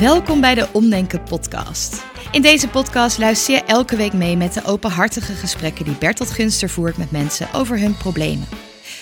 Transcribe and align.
Welkom 0.00 0.40
bij 0.40 0.54
de 0.54 0.68
Omdenken 0.72 1.22
podcast. 1.22 2.04
In 2.30 2.42
deze 2.42 2.68
podcast 2.68 3.18
luister 3.18 3.54
je 3.54 3.62
elke 3.62 3.96
week 3.96 4.12
mee 4.12 4.36
met 4.36 4.54
de 4.54 4.64
openhartige 4.64 5.32
gesprekken 5.32 5.84
die 5.84 5.96
Bertolt 5.98 6.30
Gunster 6.30 6.68
voert 6.68 6.96
met 6.96 7.10
mensen 7.10 7.48
over 7.52 7.78
hun 7.78 7.96
problemen. 7.96 8.46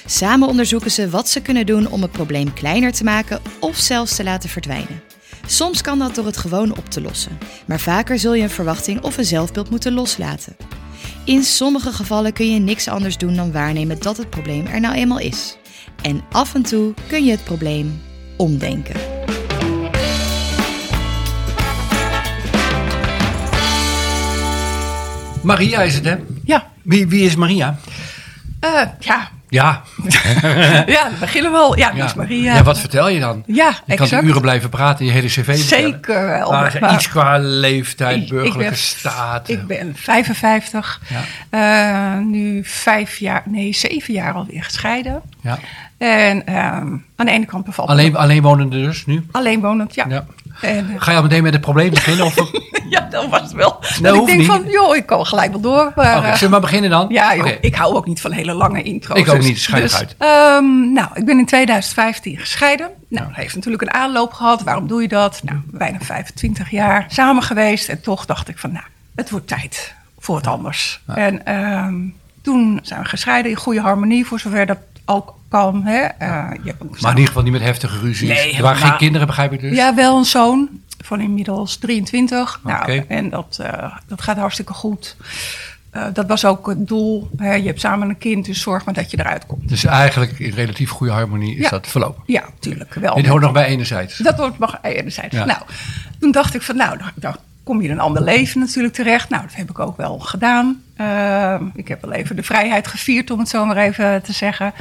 Samen 0.06 0.48
onderzoeken 0.48 0.90
ze 0.90 1.10
wat 1.10 1.28
ze 1.28 1.42
kunnen 1.42 1.66
doen 1.66 1.90
om 1.90 2.02
het 2.02 2.10
probleem 2.10 2.52
kleiner 2.52 2.92
te 2.92 3.04
maken 3.04 3.40
of 3.60 3.76
zelfs 3.76 4.16
te 4.16 4.24
laten 4.24 4.48
verdwijnen. 4.48 5.02
Soms 5.46 5.80
kan 5.80 5.98
dat 5.98 6.14
door 6.14 6.26
het 6.26 6.36
gewoon 6.36 6.76
op 6.76 6.88
te 6.88 7.00
lossen, 7.00 7.38
maar 7.66 7.80
vaker 7.80 8.18
zul 8.18 8.34
je 8.34 8.42
een 8.42 8.50
verwachting 8.50 9.02
of 9.02 9.16
een 9.16 9.24
zelfbeeld 9.24 9.70
moeten 9.70 9.92
loslaten. 9.92 10.56
In 11.24 11.42
sommige 11.42 11.92
gevallen 11.92 12.32
kun 12.32 12.52
je 12.52 12.60
niks 12.60 12.88
anders 12.88 13.16
doen 13.16 13.36
dan 13.36 13.52
waarnemen 13.52 14.00
dat 14.00 14.16
het 14.16 14.30
probleem 14.30 14.66
er 14.66 14.80
nou 14.80 14.94
eenmaal 14.94 15.20
is. 15.20 15.56
En 16.02 16.24
af 16.30 16.54
en 16.54 16.62
toe 16.62 16.94
kun 17.06 17.24
je 17.24 17.30
het 17.30 17.44
probleem 17.44 18.02
omdenken. 18.36 19.13
Maria 25.44 25.80
is 25.82 25.94
het, 25.94 26.04
hè? 26.04 26.16
Ja, 26.44 26.66
Wie, 26.82 27.06
wie 27.08 27.24
is 27.24 27.36
Maria? 27.36 27.76
eh, 28.60 28.70
ja, 28.98 29.28
Ja. 29.48 29.82
ja, 30.86 31.08
we 31.10 31.16
beginnen 31.20 31.52
wel. 31.52 31.76
Ja, 31.78 31.90
ja. 31.94 32.02
Miss 32.02 32.14
Maria. 32.14 32.54
Ja, 32.54 32.62
wat 32.62 32.78
vertel 32.78 33.08
je 33.08 33.20
dan? 33.20 33.42
Ja, 33.46 33.68
Je 33.86 33.94
kan 33.94 34.06
exact. 34.06 34.24
uren 34.24 34.40
blijven 34.40 34.68
praten, 34.68 35.04
je 35.04 35.10
hele 35.10 35.26
cv 35.26 35.44
vertellen. 35.44 35.90
Zeker 35.92 36.26
wel. 36.26 36.50
Maar, 36.50 36.76
Maar- 36.80 36.94
iets 36.94 37.08
qua 37.08 37.38
leeftijd, 37.38 38.22
Ik- 38.22 38.28
burgerlijke 38.28 38.62
ik 38.64 38.68
ben- 38.68 38.78
staat. 38.78 39.48
Ik 39.48 39.66
ben 39.66 39.92
55, 39.96 41.00
Ja. 41.08 42.14
eh, 42.16 42.18
nu 42.24 42.60
vijf 42.64 43.16
jaar, 43.16 43.42
nee, 43.46 43.72
zeven 43.74 44.14
jaar 44.14 44.32
alweer 44.32 44.64
gescheiden. 44.64 45.20
Ja. 45.40 45.58
En 45.98 46.46
ehm, 46.46 46.56
aan 47.16 47.26
de 47.26 47.30
ene 47.30 47.46
kant 47.46 47.64
bevalt 47.64 47.88
me- 47.88 47.94
Alleen, 47.94 48.16
alleen 48.16 48.42
wonende 48.42 48.82
dus 48.82 49.06
nu? 49.06 49.26
alleen 49.30 49.60
wonend, 49.60 49.94
ja. 49.94 50.04
Ja. 50.08 50.24
En, 50.60 50.90
eh, 50.90 50.94
Ga 50.98 51.10
je 51.10 51.16
al 51.16 51.22
meteen 51.22 51.42
met 51.42 51.52
het 51.52 51.62
probleem 51.62 51.90
beginnen? 51.90 52.26
Of... 52.26 52.34
ja, 52.88 53.00
dat 53.10 53.28
was 53.28 53.40
het 53.40 53.52
wel. 53.52 53.80
Dat 54.00 54.14
ik 54.14 54.26
denk 54.26 54.38
niet. 54.38 54.46
van, 54.46 54.64
joh, 54.70 54.96
ik 54.96 55.06
kan 55.06 55.26
gelijk 55.26 55.50
wel 55.50 55.60
door. 55.60 55.92
Maar, 55.96 56.16
eh, 56.16 56.22
zullen 56.22 56.38
we 56.40 56.48
maar 56.48 56.60
beginnen 56.60 56.90
dan? 56.90 57.06
ja, 57.08 57.36
joh, 57.36 57.48
ik 57.60 57.74
hou 57.74 57.94
ook 57.94 58.06
niet 58.06 58.20
van 58.20 58.32
hele 58.32 58.52
lange 58.52 58.82
intro's. 58.82 59.18
Ik 59.18 59.28
ook 59.28 59.42
niet, 59.42 59.60
schijn 59.60 59.82
dus, 59.82 59.92
eruit. 59.92 60.14
ehm, 60.18 60.92
nou, 60.92 61.08
ik 61.14 61.24
ben 61.24 61.38
in 61.38 61.46
2015 61.46 62.38
gescheiden. 62.38 62.88
Nou, 63.08 63.26
dat 63.26 63.36
heeft 63.36 63.54
natuurlijk 63.54 63.82
een 63.82 63.92
aanloop 63.92 64.32
gehad. 64.32 64.62
Waarom 64.62 64.86
doe 64.86 65.02
je 65.02 65.08
dat? 65.08 65.40
Nou, 65.44 65.58
bijna 65.64 65.98
25 66.00 66.70
jaar 66.70 67.04
samen 67.08 67.42
geweest. 67.42 67.88
En 67.88 68.00
toch 68.00 68.24
dacht 68.26 68.48
ik 68.48 68.58
van, 68.58 68.72
nou, 68.72 68.84
het 69.14 69.30
wordt 69.30 69.48
tijd 69.48 69.94
voor 70.18 70.34
wat 70.34 70.46
anders. 70.46 71.00
En 71.06 71.46
ehm, 71.46 71.94
toen 72.42 72.78
zijn 72.82 73.02
we 73.02 73.08
gescheiden 73.08 73.50
in 73.50 73.56
goede 73.56 73.80
harmonie, 73.80 74.26
voor 74.26 74.40
zover 74.40 74.66
dat 74.66 74.78
ook 75.04 75.34
kan. 75.54 75.84
Hè? 75.84 76.00
Eh, 76.00 76.50
je 76.62 76.74
Maar 76.78 77.10
in 77.10 77.16
ieder 77.16 77.26
geval 77.26 77.42
niet 77.42 77.52
met 77.52 77.62
heftige 77.62 77.98
ruzies. 77.98 78.28
Nee, 78.28 78.56
er 78.56 78.62
waren 78.62 78.78
geen 78.78 78.96
kinderen, 78.96 79.26
begrijp 79.26 79.52
ik 79.52 79.60
dus? 79.60 79.76
ja, 79.76 79.94
wel 79.94 80.18
een 80.18 80.24
zoon 80.24 80.68
van 81.04 81.20
inmiddels 81.20 81.76
23. 81.76 82.60
Nou, 82.64 83.04
en 83.08 83.30
dat, 83.30 83.58
eh, 83.60 83.96
dat 84.06 84.22
gaat 84.22 84.36
hartstikke 84.36 84.72
goed. 84.72 85.16
Eh, 85.90 86.06
dat 86.12 86.26
was 86.26 86.44
ook 86.44 86.66
het 86.66 86.88
doel. 86.88 87.30
Hè? 87.36 87.54
Je 87.54 87.66
hebt 87.66 87.80
samen 87.80 88.08
een 88.08 88.18
kind, 88.18 88.44
dus 88.44 88.60
zorg 88.60 88.84
maar 88.84 88.94
dat 88.94 89.10
je 89.10 89.18
eruit 89.18 89.46
komt. 89.46 89.68
Dus 89.68 89.84
eigenlijk 89.84 90.38
in 90.38 90.54
relatief 90.54 90.90
goede 90.90 91.12
harmonie 91.12 91.56
is 91.56 91.62
Ja. 91.62 91.70
dat 91.70 91.86
verlopen. 91.86 92.22
Ja, 92.26 92.42
natuurlijk 92.54 92.94
wel. 92.94 93.14
Dit 93.14 93.26
hoort 93.26 93.42
nog 93.42 93.52
bij 93.52 93.66
enerzijds. 93.66 94.18
Dat 94.18 94.36
wordt 94.36 94.58
mag 94.58 94.78
enerzijds. 94.82 95.36
Ja. 95.36 95.44
Nou, 95.44 95.60
toen 96.18 96.30
dacht 96.30 96.54
ik 96.54 96.62
van, 96.62 96.76
nou, 96.76 96.98
dan, 97.14 97.36
kom 97.64 97.80
je 97.80 97.88
in 97.88 97.94
een 97.94 98.00
ander 98.00 98.22
leven 98.22 98.60
natuurlijk 98.60 98.94
terecht. 98.94 99.28
Nou, 99.28 99.42
dat 99.42 99.54
heb 99.54 99.70
ik 99.70 99.78
ook 99.78 99.96
wel 99.96 100.18
gedaan. 100.18 100.82
Ik 101.74 101.88
heb 101.88 102.02
wel 102.02 102.12
even 102.12 102.36
de 102.36 102.42
vrijheid 102.42 102.86
gevierd, 102.88 103.30
om 103.30 103.38
het 103.38 103.48
zo 103.48 103.64
maar 103.64 103.76
even 103.76 104.22
te 104.22 104.32
zeggen. 104.32 104.72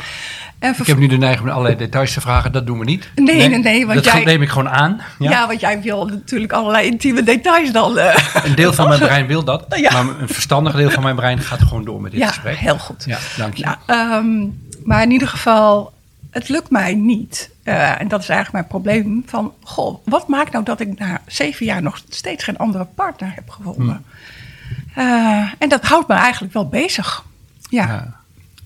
En 0.64 0.76
Ik 0.80 0.86
heb 0.88 0.98
nu 0.98 1.08
de 1.08 1.18
neiging 1.18 1.44
om 1.48 1.50
allerlei 1.54 1.76
details 1.76 2.14
te 2.14 2.22
vragen. 2.22 2.52
Dat 2.52 2.66
doen 2.66 2.80
we 2.80 2.86
niet. 2.86 3.10
Nee, 3.16 3.48
nee, 3.50 3.58
nee, 3.60 3.86
want 3.86 4.04
dat 4.04 4.14
jij- 4.14 4.24
neem 4.24 4.42
ik 4.42 4.50
gewoon 4.50 4.70
aan. 4.70 5.02
Ja? 5.20 5.30
ja. 5.30 5.48
want 5.48 5.60
jij 5.60 5.82
wil 5.82 6.06
natuurlijk 6.06 6.52
allerlei 6.54 6.88
intieme 6.88 7.24
details 7.24 7.72
dan. 7.72 7.98
eh, 7.98 8.44
Een 8.44 8.56
deel 8.56 8.74
van 8.74 8.88
mijn 8.88 9.00
brein 9.10 9.28
wil 9.28 9.44
dat. 9.44 9.66
Ja. 9.70 9.92
Maar 10.04 10.20
een 10.22 10.28
verstandig 10.28 10.76
deel 10.76 10.90
van 10.90 11.04
mijn 11.04 11.16
brein 11.16 11.40
gaat 11.40 11.62
gewoon 11.62 11.84
door 11.86 12.02
met 12.02 12.12
dit 12.12 12.22
ja, 12.22 12.28
gesprek. 12.28 12.56
heel 12.58 12.78
goed. 12.78 13.04
Ja, 13.06 13.18
dank 13.38 13.54
je. 13.54 13.64
Nou, 13.66 13.78
ehm, 13.86 14.48
maar 14.84 15.02
in 15.04 15.12
ieder 15.12 15.28
geval, 15.28 15.94
het 16.32 16.50
lukt 16.50 16.70
mij 16.70 16.94
niet. 16.94 17.50
Eh, 17.64 18.02
en 18.02 18.08
dat 18.08 18.22
is 18.22 18.30
eigenlijk 18.30 18.52
mijn 18.52 18.84
probleem. 18.84 19.24
Van, 19.26 19.54
goh, 19.64 20.06
wat 20.06 20.28
maakt 20.28 20.52
nou 20.52 20.64
dat 20.64 20.80
ik 20.80 21.00
na 21.00 21.22
zeven 21.28 21.66
jaar 21.66 21.82
nog 21.82 22.02
steeds 22.10 22.44
geen 22.44 22.58
andere 22.58 22.86
partner 22.96 23.32
heb 23.36 23.50
gevonden? 23.50 24.06
Eh, 24.96 25.04
en 25.60 25.70
dat 25.70 25.84
houdt 25.86 26.08
me 26.08 26.14
eigenlijk 26.14 26.54
wel 26.54 26.68
bezig. 26.68 27.24
Ja, 27.70 27.86
Ja. 27.88 28.22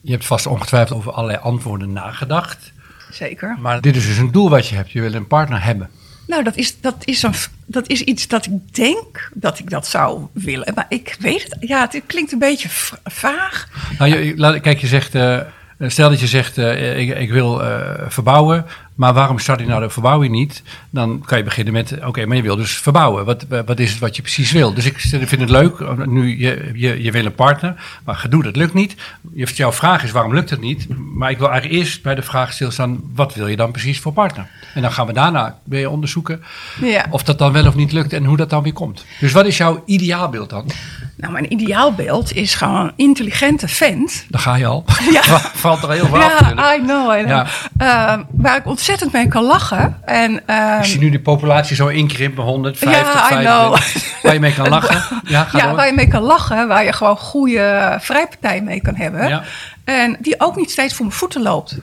Je 0.07 0.13
hebt 0.13 0.25
vast 0.25 0.45
ongetwijfeld 0.45 0.97
over 0.97 1.11
allerlei 1.11 1.39
antwoorden 1.41 1.93
nagedacht. 1.93 2.71
zeker. 3.11 3.57
Maar 3.59 3.81
dit 3.81 3.95
is 3.95 4.05
dus 4.05 4.17
een 4.17 4.31
doel 4.31 4.49
wat 4.49 4.67
je 4.67 4.75
hebt. 4.75 4.91
Je 4.91 5.01
wil 5.01 5.13
een 5.13 5.27
partner 5.27 5.63
hebben. 5.63 5.89
Nou, 6.27 6.43
dat 6.43 6.55
is, 6.55 6.81
dat, 6.81 6.95
is 7.03 7.23
een, 7.23 7.33
dat 7.65 7.87
is 7.87 8.01
iets 8.01 8.27
dat 8.27 8.45
ik 8.45 8.75
denk 8.75 9.29
dat 9.33 9.59
ik 9.59 9.69
dat 9.69 9.87
zou 9.87 10.27
willen. 10.31 10.73
Maar 10.75 10.85
ik 10.89 11.15
weet 11.19 11.43
het. 11.43 11.57
Ja, 11.59 11.87
het 11.91 12.01
klinkt 12.05 12.31
een 12.31 12.39
beetje 12.39 12.69
vaag. 13.03 13.67
Nou, 13.99 14.23
je, 14.23 14.59
kijk, 14.59 14.79
je 14.79 14.87
zegt, 14.87 15.15
eh, 15.15 15.39
stel 15.79 16.09
dat 16.09 16.19
je 16.19 16.27
zegt, 16.27 16.57
eh, 16.57 16.99
ik, 16.99 17.17
ik 17.17 17.31
wil 17.31 17.63
eh, 17.63 17.93
verbouwen, 18.07 18.65
maar 18.97 19.13
waarom 19.13 19.39
start 19.39 19.59
je 19.59 19.65
nou 19.65 19.81
de 19.81 19.89
verbouwing 19.89 20.33
niet? 20.33 20.63
Dan 20.89 21.23
kan 21.25 21.37
je 21.37 21.43
beginnen 21.43 21.73
met, 21.73 21.97
oké, 22.05 22.25
maar 22.25 22.35
je 22.35 22.41
wil 22.43 22.55
dus 22.55 22.77
verbouwen. 22.77 23.25
Wat, 23.25 23.45
wat 23.65 23.79
is 23.79 23.89
het 23.91 23.99
wat 23.99 24.15
je 24.15 24.21
precies 24.21 24.51
wil? 24.51 24.73
Dus 24.73 24.85
ik 24.85 24.99
vind 24.99 25.41
het 25.41 25.49
leuk, 25.49 26.05
nu 26.05 26.39
je, 26.39 26.71
je, 26.73 27.03
je 27.03 27.11
wil 27.11 27.25
een 27.25 27.35
partner, 27.35 27.75
maar 28.05 28.15
gedoe, 28.15 28.43
dat 28.43 28.55
lukt 28.55 28.73
niet. 28.73 28.95
Jouw 29.33 29.71
vraag 29.71 30.03
is, 30.03 30.11
waarom 30.11 30.33
lukt 30.33 30.49
het 30.49 30.61
niet? 30.61 30.87
Maar 31.13 31.29
ik 31.31 31.37
wil 31.37 31.49
eigenlijk 31.49 31.81
eerst 31.81 32.01
bij 32.01 32.15
de 32.15 32.21
vraag 32.21 32.53
stilstaan, 32.53 32.99
wat 33.15 33.33
wil 33.33 33.47
je 33.47 33.55
dan 33.55 33.71
precies 33.71 33.99
voor 33.99 34.13
partner? 34.13 34.47
En 34.73 34.81
dan 34.81 34.91
gaan 34.91 35.07
we 35.07 35.13
daarna 35.13 35.59
weer 35.63 35.89
onderzoeken 35.89 36.43
Ja. 36.81 37.05
of 37.09 37.23
dat 37.23 37.37
dan 37.39 37.51
wel 37.51 37.67
of 37.67 37.75
niet 37.75 37.91
lukt 37.91 38.13
en 38.13 38.25
hoe 38.25 38.37
dat 38.37 38.49
dan 38.49 38.63
weer 38.63 38.73
komt. 38.73 39.05
Dus 39.19 39.31
wat 39.31 39.45
is 39.45 39.57
jouw 39.57 39.83
ideaalbeeld 39.85 40.49
dan? 40.49 40.71
Nou, 41.17 41.33
mijn 41.33 41.53
ideaalbeeld 41.53 42.33
is 42.35 42.55
gewoon 42.55 42.79
een 42.85 42.93
intelligente 42.95 43.67
vent. 43.67 44.25
Dan 44.29 44.41
ga 44.41 44.55
je 44.55 44.65
al. 44.65 44.85
Ja. 45.11 45.21
Valt 45.65 45.83
er 45.83 45.91
heel 45.91 46.05
veel 46.05 46.21
af. 46.23 46.39
Ja, 46.39 46.75
I 46.75 46.79
know. 46.81 47.15
I 47.19 47.23
know. 47.23 47.27
Ja. 47.27 47.47
Ehm, 47.77 48.23
waar 48.31 48.57
ik 48.57 48.65
ontzettend 48.65 48.85
mee 49.11 49.27
kan 49.27 49.43
lachen. 49.43 49.97
En, 50.05 50.41
ehm, 50.47 50.77
Als 50.77 50.93
je 50.93 50.99
nu 50.99 51.09
de 51.09 51.19
populatie 51.19 51.75
zo 51.75 51.87
inkrimpt 51.87 52.37
met 52.37 52.45
150, 52.45 53.13
Ja, 53.13 53.25
I 53.25 53.43
25, 53.43 54.21
waar 54.21 54.33
je 54.33 54.39
mee 54.39 54.53
kan 54.53 54.69
lachen. 54.69 55.03
Ja, 55.23 55.43
ga 55.43 55.57
ja, 55.57 55.65
door. 55.65 55.75
waar 55.75 55.85
je 55.87 55.93
mee 55.93 56.07
kan 56.07 56.21
lachen, 56.21 56.67
waar 56.67 56.83
je 56.83 56.93
gewoon 56.93 57.17
goede 57.17 57.97
vrijpartij 57.99 58.61
mee 58.61 58.81
kan 58.81 58.95
hebben. 58.95 59.27
Ja. 59.27 59.43
En 59.83 60.17
die 60.19 60.39
ook 60.39 60.55
niet 60.55 60.71
steeds 60.71 60.93
voor 60.93 61.05
mijn 61.05 61.17
voeten 61.17 61.41
loopt. 61.41 61.77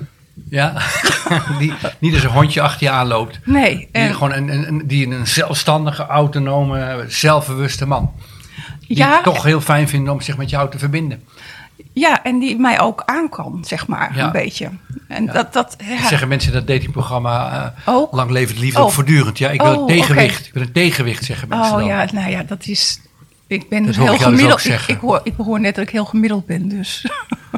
Ja. 0.51 0.73
die 1.59 1.73
niet 1.99 2.15
als 2.15 2.23
een 2.23 2.31
hondje 2.31 2.61
achter 2.61 2.83
je 2.87 2.91
aanloopt. 2.93 3.39
Nee. 3.45 3.77
Die, 3.77 3.89
En, 3.93 4.13
gewoon 4.15 4.33
een, 4.33 4.49
een, 4.49 4.69
een- 4.69 4.83
die 4.87 5.07
een 5.07 5.27
zelfstandige, 5.27 6.07
autonome, 6.07 7.05
zelfbewuste 7.09 7.87
man. 7.87 8.13
Die 8.89 8.97
ja, 8.97 9.13
het 9.15 9.23
toch 9.23 9.43
heel 9.43 9.61
fijn 9.61 9.89
vinden 9.89 10.13
om 10.13 10.21
zich 10.21 10.37
met 10.37 10.51
jou 10.51 10.71
te 10.71 10.79
verbinden. 10.79 11.25
Ja, 11.93 12.23
en 12.23 12.39
die 12.39 12.59
mij 12.59 12.81
ook 12.81 13.03
aan 13.07 13.29
kan, 13.29 13.65
zeg 13.67 13.87
maar, 13.87 14.17
Ja. 14.17 14.25
een 14.27 14.33
beetje. 14.33 14.71
En 15.09 15.27
dat, 15.27 15.53
dat, 15.53 15.77
ja. 15.89 16.07
Zeggen 16.09 16.29
mensen 16.29 16.53
in 16.53 16.59
dat 16.59 16.67
datingprogramma 16.67 17.65
uh, 17.87 17.95
Ook? 17.95 18.13
Lang 18.13 18.31
Leven 18.31 18.55
het 18.55 18.65
Liefde 18.65 18.79
Oh. 18.81 18.85
ook 18.85 18.93
voortdurend. 18.93 19.39
Ja, 19.39 19.51
ik 19.51 19.61
wil 19.63 19.75
Oh, 19.75 19.81
een 19.81 19.87
tegenwicht. 19.87 20.39
oké. 20.39 20.47
Ik 20.47 20.53
wil 20.55 20.63
een 20.63 20.73
tegenwicht, 20.73 21.25
zeggen 21.25 21.49
mensen 21.49 21.73
Oh 21.73 21.79
dan. 21.79 21.87
ja, 21.87 22.07
nou 22.13 22.31
ja, 22.31 22.43
dat 22.43 22.67
is... 22.67 23.01
Ik 23.47 23.69
ben 23.69 23.79
Dat 23.79 23.87
dus 23.95 23.97
heel 24.05 24.13
dus 24.13 24.23
gemiddeld. 24.23 24.65
ik, 24.89 24.99
hoor, 25.01 25.21
ik 25.25 25.35
hoor 25.37 25.61
net 25.61 25.75
dat 25.75 25.85
ik 25.85 25.91
heel 25.91 26.05
gemiddeld 26.05 26.47
ben, 26.47 26.69
dus... 26.69 27.07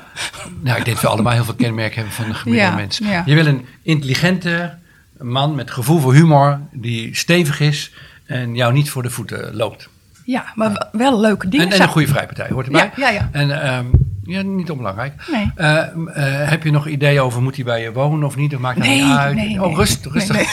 Nou, 0.62 0.78
ik 0.78 0.84
denk 0.84 0.96
dat 0.96 1.00
we 1.00 1.08
allemaal 1.08 1.32
heel 1.32 1.44
veel 1.44 1.54
kenmerken 1.54 1.94
hebben 1.96 2.14
van 2.14 2.24
een 2.24 2.34
gemiddelde 2.34 2.76
mens. 2.76 3.00
Je 3.24 3.34
wil 3.34 3.46
een 3.46 3.66
intelligente 3.82 4.78
man 5.18 5.54
met 5.54 5.70
gevoel 5.70 5.98
voor 6.00 6.14
humor, 6.14 6.60
die 6.72 7.16
stevig 7.16 7.60
is 7.60 7.92
en 8.26 8.54
jou 8.54 8.72
niet 8.72 8.90
voor 8.90 9.02
de 9.02 9.10
voeten 9.10 9.54
loopt. 9.56 9.88
Ja, 10.26 10.44
maar 10.54 10.86
wel 10.92 11.20
leuke 11.20 11.48
dingen. 11.48 11.66
En, 11.66 11.72
en 11.72 11.82
een 11.82 11.88
goede 11.88 12.08
vrijpartij 12.08 12.48
hoort 12.50 12.66
erbij. 12.66 12.90
Ja, 12.96 13.08
ja, 13.08 13.14
ja. 13.14 13.28
En 13.32 13.62
ehm, 13.62 13.84
ja, 14.24 14.42
niet 14.42 14.70
onbelangrijk. 14.70 15.12
Nee. 15.32 15.50
Eh, 15.54 15.78
eh, 15.82 16.48
heb 16.48 16.62
je 16.62 16.70
nog 16.70 16.86
ideeën 16.88 17.20
over 17.20 17.42
moet 17.42 17.56
hij 17.56 17.64
bij 17.64 17.82
je 17.82 17.92
wonen 17.92 18.26
of 18.26 18.36
niet? 18.36 18.54
Of 18.54 18.60
maakt 18.60 18.76
dat 18.78 18.86
Nee, 18.86 19.02
niet 19.04 19.16
uit? 19.16 19.34
nee, 19.34 19.60
oh, 19.60 19.66
nee. 19.66 19.74
rustig, 19.76 20.12
rustig. 20.12 20.36
Nee, 20.36 20.46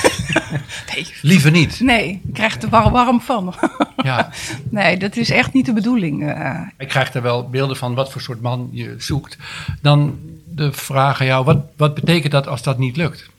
nee. 0.96 1.08
Liever 1.22 1.52
niet. 1.52 1.80
Nee, 1.80 2.22
ik 2.28 2.34
krijg 2.34 2.62
er 2.62 2.70
warm, 2.70 2.92
warm 2.92 3.22
van. 3.22 3.54
Ja. 4.04 4.30
Nee, 4.70 4.98
dat 4.98 5.16
is 5.16 5.30
echt 5.30 5.54
niet 5.54 5.66
de 5.66 5.74
bedoeling. 5.74 6.30
eh. 6.34 6.60
Ik 6.78 6.88
krijg 6.88 7.14
er 7.14 7.22
wel 7.22 7.50
beelden 7.50 7.78
van 7.78 7.94
wat 7.96 8.12
voor 8.12 8.22
soort 8.22 8.42
man 8.42 8.70
je 8.72 8.96
zoekt. 8.98 9.38
Dan 9.82 10.20
de 10.46 10.72
vraag 10.72 11.20
aan 11.20 11.26
jou, 11.28 11.46
wat, 11.46 11.58
wat 11.78 11.94
betekent 11.94 12.32
dat 12.32 12.48
als 12.48 12.64
dat 12.64 12.78
niet 12.78 12.98
lukt? 12.98 13.30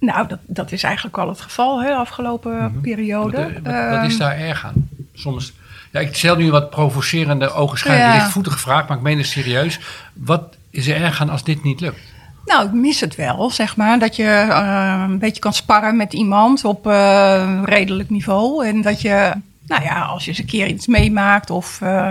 nou, 0.00 0.28
dat, 0.28 0.38
dat 0.46 0.72
is 0.72 0.82
eigenlijk 0.82 1.18
al 1.18 1.28
het 1.28 1.40
geval, 1.40 1.82
hè, 1.82 1.88
de 1.88 1.94
afgelopen 1.94 2.78
periode. 2.82 3.36
Wat, 3.36 3.52
wat, 3.74 3.90
wat 3.90 4.04
is 4.04 4.10
Ehm, 4.12 4.18
daar 4.18 4.36
erg 4.38 4.64
aan? 4.64 4.88
Soms, 5.14 5.52
ja, 5.90 6.00
ik 6.00 6.14
stel 6.16 6.36
nu 6.36 6.50
wat 6.50 6.70
provocerende, 6.70 7.52
ogenschijnlijk 7.52 8.12
Ja. 8.12 8.16
lichtvoetige 8.18 8.58
vraag, 8.58 8.88
maar 8.88 8.96
ik 8.96 9.02
meen 9.02 9.18
het 9.18 9.26
serieus. 9.26 9.80
Wat 10.12 10.56
is 10.70 10.86
er 10.88 11.02
erg 11.02 11.20
aan 11.20 11.30
als 11.30 11.44
dit 11.44 11.62
niet 11.62 11.80
lukt? 11.80 12.00
Nou, 12.44 12.66
ik 12.66 12.72
mis 12.72 13.00
het 13.00 13.14
wel, 13.16 13.50
zeg 13.50 13.76
maar. 13.76 13.98
Dat 13.98 14.16
je 14.16 14.24
eh, 14.24 15.04
een 15.08 15.18
beetje 15.18 15.40
kan 15.40 15.52
sparren 15.52 15.96
met 15.96 16.12
iemand 16.12 16.64
op 16.64 16.86
eh, 16.86 17.60
redelijk 17.64 18.10
niveau. 18.10 18.66
En 18.66 18.80
dat 18.82 19.00
je, 19.00 19.32
nou 19.66 19.82
ja, 19.82 20.00
als 20.02 20.24
je 20.24 20.30
eens 20.30 20.38
een 20.38 20.46
keer 20.46 20.66
iets 20.66 20.86
meemaakt 20.86 21.50
of... 21.50 21.80
eh, 21.80 22.10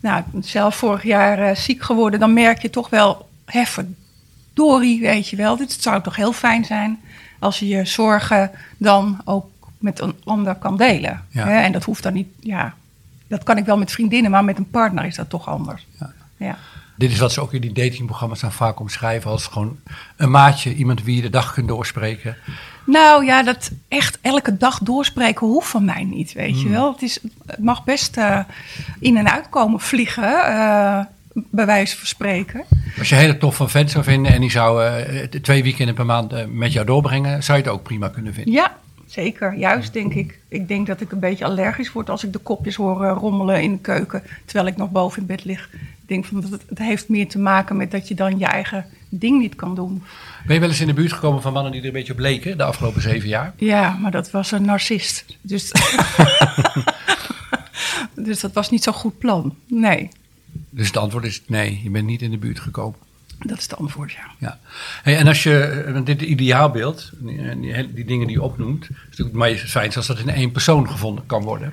nou, 0.00 0.22
zelf 0.40 0.76
vorig 0.76 1.02
jaar 1.02 1.56
ziek 1.56 1.82
geworden, 1.82 2.20
dan 2.20 2.32
merk 2.32 2.62
je 2.62 2.70
toch 2.70 2.88
wel... 2.90 3.28
Hè, 3.44 3.62
verdorie, 3.64 5.00
weet 5.00 5.28
je 5.28 5.36
wel. 5.36 5.56
Dit 5.56 5.72
zou 5.80 6.02
toch 6.02 6.16
heel 6.16 6.32
fijn 6.32 6.64
zijn 6.64 7.00
als 7.38 7.58
je 7.58 7.68
je 7.68 7.84
zorgen 7.84 8.50
dan 8.76 9.20
ook 9.24 9.46
met 9.78 10.00
een 10.00 10.14
ander 10.24 10.54
kan 10.54 10.76
delen. 10.76 11.24
Ja. 11.28 11.46
Hè? 11.46 11.60
En 11.60 11.72
dat 11.72 11.84
hoeft 11.84 12.02
dan 12.02 12.12
niet, 12.12 12.28
ja, 12.40 12.74
dat 13.30 13.42
kan 13.42 13.56
ik 13.56 13.64
wel 13.64 13.78
met 13.78 13.92
vriendinnen, 13.92 14.30
maar 14.30 14.44
met 14.44 14.58
een 14.58 14.70
partner 14.70 15.04
is 15.04 15.16
dat 15.16 15.30
toch 15.30 15.48
anders. 15.48 15.86
Ja. 15.98 16.12
Ja. 16.36 16.56
Dit 16.96 17.10
is 17.10 17.18
wat 17.18 17.32
ze 17.32 17.40
ook 17.40 17.52
in 17.52 17.60
die 17.60 17.72
datingprogramma's 17.72 18.40
dan 18.40 18.52
vaak 18.52 18.80
omschrijven 18.80 19.30
als 19.30 19.46
gewoon 19.46 19.78
een 20.16 20.30
maatje, 20.30 20.74
iemand 20.74 21.02
wie 21.02 21.16
je 21.16 21.22
de 21.22 21.30
dag 21.30 21.52
kunt 21.52 21.68
doorspreken. 21.68 22.36
Nou 22.86 23.24
ja, 23.24 23.42
dat 23.42 23.70
echt 23.88 24.18
elke 24.20 24.56
dag 24.56 24.78
doorspreken 24.78 25.46
hoeft 25.46 25.68
van 25.68 25.84
mij 25.84 26.04
niet, 26.04 26.32
weet 26.32 26.60
je 26.60 26.68
wel. 26.68 26.92
Het, 26.92 27.02
is, 27.02 27.18
het 27.46 27.58
mag 27.58 27.84
best 27.84 28.16
eh, 28.16 28.38
in 28.98 29.16
en 29.16 29.32
uitkomen 29.32 29.80
vliegen, 29.80 30.44
eh, 30.44 31.00
bij 31.32 31.66
wijze 31.66 31.96
van 31.96 32.06
spreken. 32.06 32.64
Als 32.98 33.08
je 33.08 33.14
een 33.14 33.20
hele 33.20 33.38
toffe 33.38 33.68
vent 33.68 33.90
zou 33.90 34.04
vinden 34.04 34.32
en 34.32 34.40
die 34.40 34.50
zou 34.50 34.84
eh, 34.84 35.22
twee 35.22 35.62
weekenden 35.62 35.94
per 35.94 36.06
maand 36.06 36.54
met 36.54 36.72
jou 36.72 36.86
doorbrengen, 36.86 37.42
zou 37.42 37.58
je 37.58 37.64
het 37.64 37.72
ook 37.72 37.82
prima 37.82 38.08
kunnen 38.08 38.34
vinden. 38.34 38.52
Ja, 38.52 38.76
zeker. 39.10 39.54
Juist, 39.54 39.92
denk 39.92 40.14
ik. 40.14 40.38
Ik 40.48 40.68
denk 40.68 40.86
dat 40.86 41.00
ik 41.00 41.12
een 41.12 41.20
beetje 41.20 41.44
allergisch 41.44 41.92
word 41.92 42.10
als 42.10 42.24
ik 42.24 42.32
de 42.32 42.38
kopjes 42.38 42.74
hoor 42.74 43.04
eh, 43.04 43.16
rommelen 43.18 43.62
in 43.62 43.72
de 43.72 43.78
keuken, 43.78 44.22
terwijl 44.44 44.66
ik 44.66 44.76
nog 44.76 44.90
boven 44.90 45.20
in 45.20 45.26
bed 45.26 45.44
lig. 45.44 45.68
Ik 45.72 46.06
denk 46.06 46.24
van, 46.24 46.40
dat 46.40 46.50
het, 46.50 46.62
het 46.68 46.78
heeft 46.78 47.08
meer 47.08 47.28
te 47.28 47.38
maken 47.38 47.76
met 47.76 47.90
dat 47.90 48.08
je 48.08 48.14
dan 48.14 48.38
je 48.38 48.44
eigen 48.44 48.86
ding 49.08 49.38
niet 49.40 49.54
kan 49.54 49.74
doen. 49.74 50.02
Ben 50.46 50.54
je 50.54 50.60
wel 50.60 50.68
eens 50.68 50.80
in 50.80 50.86
de 50.86 50.92
buurt 50.92 51.12
gekomen 51.12 51.42
van 51.42 51.52
mannen 51.52 51.72
die 51.72 51.80
er 51.80 51.86
een 51.86 51.92
beetje 51.92 52.12
op 52.12 52.18
leken 52.18 52.56
de 52.56 52.64
afgelopen 52.64 53.02
zeven 53.02 53.28
jaar? 53.28 53.52
Ja, 53.56 53.96
maar 53.96 54.10
dat 54.10 54.30
was 54.30 54.50
een 54.50 54.64
narcist. 54.64 55.24
Dus, 55.40 55.72
dus 58.14 58.40
dat 58.40 58.52
was 58.52 58.70
niet 58.70 58.82
zo'n 58.82 58.92
goed 58.92 59.18
plan. 59.18 59.56
Nee, 59.66 60.08
Dus 60.70 60.86
het 60.86 60.96
antwoord 60.96 61.24
is 61.24 61.42
nee, 61.46 61.80
je 61.82 61.90
bent 61.90 62.06
niet 62.06 62.22
in 62.22 62.30
de 62.30 62.38
buurt 62.38 62.60
gekomen. 62.60 62.98
Dat 63.46 63.58
is 63.58 63.62
het 63.62 63.76
antwoord, 63.76 64.12
ja. 64.12 64.30
Ja. 64.38 64.58
Hey, 65.02 65.16
en 65.16 65.26
als 65.26 65.42
je, 65.42 66.00
dit 66.04 66.22
ideaalbeeld, 66.22 67.10
die, 67.18 67.94
die, 67.94 68.04
dingen 68.04 68.26
die 68.26 68.36
je 68.36 68.42
opnoemt, 68.42 68.82
is 68.90 68.96
natuurlijk 69.10 69.36
maar 69.36 69.54
fijn 69.54 69.94
als 69.94 70.06
dat 70.06 70.18
in 70.18 70.28
één 70.28 70.50
persoon 70.50 70.90
gevonden 70.90 71.26
kan 71.26 71.42
worden. 71.42 71.72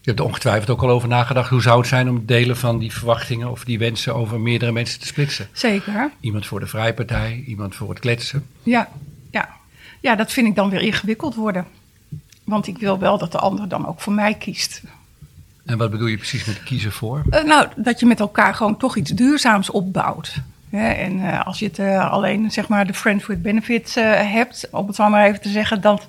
Je 0.00 0.14
hebt 0.14 0.18
er 0.18 0.32
ongetwijfeld 0.32 0.70
ook 0.70 0.82
al 0.82 0.90
over 0.90 1.08
nagedacht. 1.08 1.50
Hoe 1.50 1.62
zou 1.62 1.78
het 1.78 1.88
zijn 1.88 2.08
om 2.08 2.26
delen 2.26 2.56
van 2.56 2.78
die 2.78 2.92
verwachtingen 2.92 3.50
of 3.50 3.64
die 3.64 3.78
wensen 3.78 4.14
over 4.14 4.40
meerdere 4.40 4.72
mensen 4.72 5.00
te 5.00 5.06
splitsen? 5.06 5.48
Zeker. 5.52 6.10
Iemand 6.20 6.46
voor 6.46 6.60
de 6.60 6.66
vrijpartij, 6.66 7.44
iemand 7.46 7.74
voor 7.74 7.88
het 7.88 7.98
kletsen. 7.98 8.46
Ja, 8.62 8.88
ja. 9.30 9.48
ja, 10.00 10.16
dat 10.16 10.32
vind 10.32 10.46
ik 10.46 10.54
dan 10.54 10.70
weer 10.70 10.80
ingewikkeld 10.80 11.34
worden. 11.34 11.66
Want 12.44 12.66
ik 12.66 12.78
wil 12.78 12.98
wel 12.98 13.18
dat 13.18 13.32
de 13.32 13.38
ander 13.38 13.68
dan 13.68 13.86
ook 13.86 14.00
voor 14.00 14.12
mij 14.12 14.34
kiest. 14.34 14.82
En 15.64 15.78
wat 15.78 15.90
bedoel 15.90 16.06
je 16.06 16.16
precies 16.16 16.44
met 16.44 16.62
kiezen 16.62 16.92
voor? 16.92 17.22
Eh, 17.30 17.44
nou, 17.44 17.68
dat 17.76 18.00
je 18.00 18.06
met 18.06 18.20
elkaar 18.20 18.54
gewoon 18.54 18.76
toch 18.76 18.96
iets 18.96 19.10
duurzaams 19.10 19.70
opbouwt. 19.70 20.34
Hè, 20.70 20.88
en 20.88 21.20
eh, 21.20 21.46
als 21.46 21.58
je 21.58 21.66
het 21.66 21.78
eh, 21.78 22.10
alleen, 22.10 22.50
zeg 22.50 22.68
maar, 22.68 22.86
de 22.86 22.94
friends 22.94 23.26
with 23.26 23.42
benefits 23.42 23.96
eh, 23.96 24.04
hebt, 24.32 24.68
om 24.70 24.86
het 24.86 24.96
zo 24.96 25.08
maar 25.08 25.26
even 25.26 25.40
te 25.40 25.48
zeggen, 25.48 25.80
dan, 25.80 26.00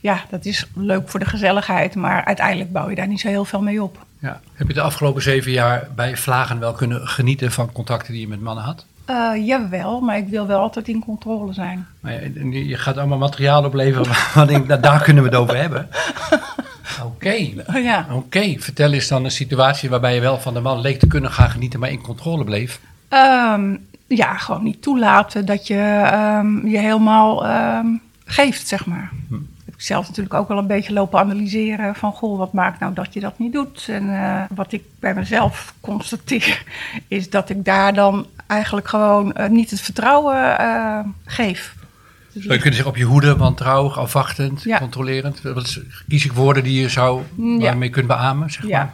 ja, 0.00 0.24
dat 0.30 0.44
is 0.44 0.66
leuk 0.74 1.08
voor 1.08 1.20
de 1.20 1.26
gezelligheid, 1.26 1.94
maar 1.94 2.24
uiteindelijk 2.24 2.72
bouw 2.72 2.88
je 2.88 2.94
daar 2.94 3.08
niet 3.08 3.20
zo 3.20 3.28
heel 3.28 3.44
veel 3.44 3.62
mee 3.62 3.82
op. 3.82 3.98
Ja. 4.18 4.40
Heb 4.52 4.68
je 4.68 4.74
de 4.74 4.80
afgelopen 4.80 5.22
zeven 5.22 5.52
jaar 5.52 5.88
bij 5.94 6.16
Vlagen 6.16 6.58
wel 6.58 6.72
kunnen 6.72 7.08
genieten 7.08 7.52
van 7.52 7.72
contacten 7.72 8.12
die 8.12 8.20
je 8.20 8.28
met 8.28 8.40
mannen 8.40 8.64
had? 8.64 8.86
Jawel, 9.44 10.00
maar 10.00 10.16
ik 10.16 10.28
wil 10.28 10.46
wel 10.46 10.60
altijd 10.60 10.88
in 10.88 11.04
controle 11.04 11.52
zijn. 11.52 11.86
Maar 12.00 12.12
je, 12.12 12.66
je 12.66 12.76
gaat 12.76 12.96
allemaal 12.96 13.18
materiaal 13.18 13.64
opleveren 13.64 14.06
waar 14.34 14.50
ik 14.50 14.66
nou, 14.66 14.80
daar 14.80 15.02
kunnen 15.02 15.22
we 15.22 15.28
het 15.28 15.38
over 15.38 15.56
hebben. 15.56 15.88
Oké, 17.04 17.50
ja. 17.74 18.06
oké. 18.10 18.54
Vertel 18.58 18.92
eens 18.92 19.08
dan 19.08 19.24
een 19.24 19.30
situatie 19.30 19.90
waarbij 19.90 20.14
je 20.14 20.20
wel 20.20 20.40
van 20.40 20.54
de 20.54 20.60
man 20.60 20.80
leek 20.80 20.98
te 20.98 21.06
kunnen 21.06 21.30
gaan 21.30 21.50
genieten, 21.50 21.80
maar 21.80 21.90
in 21.90 22.00
controle 22.00 22.44
bleef. 22.44 22.80
Ehm, 23.08 23.76
ja, 24.06 24.36
gewoon 24.36 24.62
niet 24.62 24.82
toelaten 24.82 25.46
dat 25.46 25.66
je 25.66 26.02
ehm, 26.12 26.66
je 26.66 26.78
helemaal 26.78 27.46
ehm, 27.46 27.86
geeft, 28.24 28.68
zeg 28.68 28.86
maar. 28.86 29.10
Heb 29.64 29.74
ik 29.74 29.80
zelf 29.80 30.08
natuurlijk 30.08 30.34
ook 30.34 30.48
wel 30.48 30.58
een 30.58 30.66
beetje 30.66 30.92
lopen 30.92 31.18
analyseren 31.20 31.94
van... 31.94 32.12
goh, 32.12 32.38
wat 32.38 32.52
maakt 32.52 32.80
nou 32.80 32.94
dat 32.94 33.14
je 33.14 33.20
dat 33.20 33.38
niet 33.38 33.52
doet? 33.52 33.86
En 33.88 34.22
eh, 34.22 34.42
wat 34.54 34.72
ik 34.72 34.82
bij 35.00 35.14
mezelf 35.14 35.74
constateer... 35.80 36.64
is 37.08 37.30
dat 37.30 37.50
ik 37.50 37.64
daar 37.64 37.94
dan 37.94 38.26
eigenlijk 38.46 38.88
gewoon 38.88 39.32
eh, 39.32 39.48
niet 39.48 39.70
het 39.70 39.80
vertrouwen 39.80 40.58
eh, 40.58 40.98
geef. 41.24 41.74
Dus 42.32 42.42
Zou 42.42 42.54
je 42.54 42.60
kunnen 42.60 42.74
zeggen 42.74 42.92
op 42.92 42.96
je 42.96 43.04
hoede, 43.04 43.36
wantrouwig, 43.36 43.98
afwachtend, 43.98 44.62
Ja. 44.62 44.78
controlerend? 44.78 45.42
Wat 45.42 45.66
is, 45.66 45.80
kies 46.08 46.24
ik 46.24 46.32
woorden 46.32 46.62
die 46.62 46.80
je 46.80 46.88
zou, 46.88 47.22
Mm, 47.34 47.60
ja. 47.60 47.66
waarmee 47.66 47.90
kunt 47.90 48.06
beamen, 48.06 48.50
zeg 48.50 48.68
maar? 48.68 48.92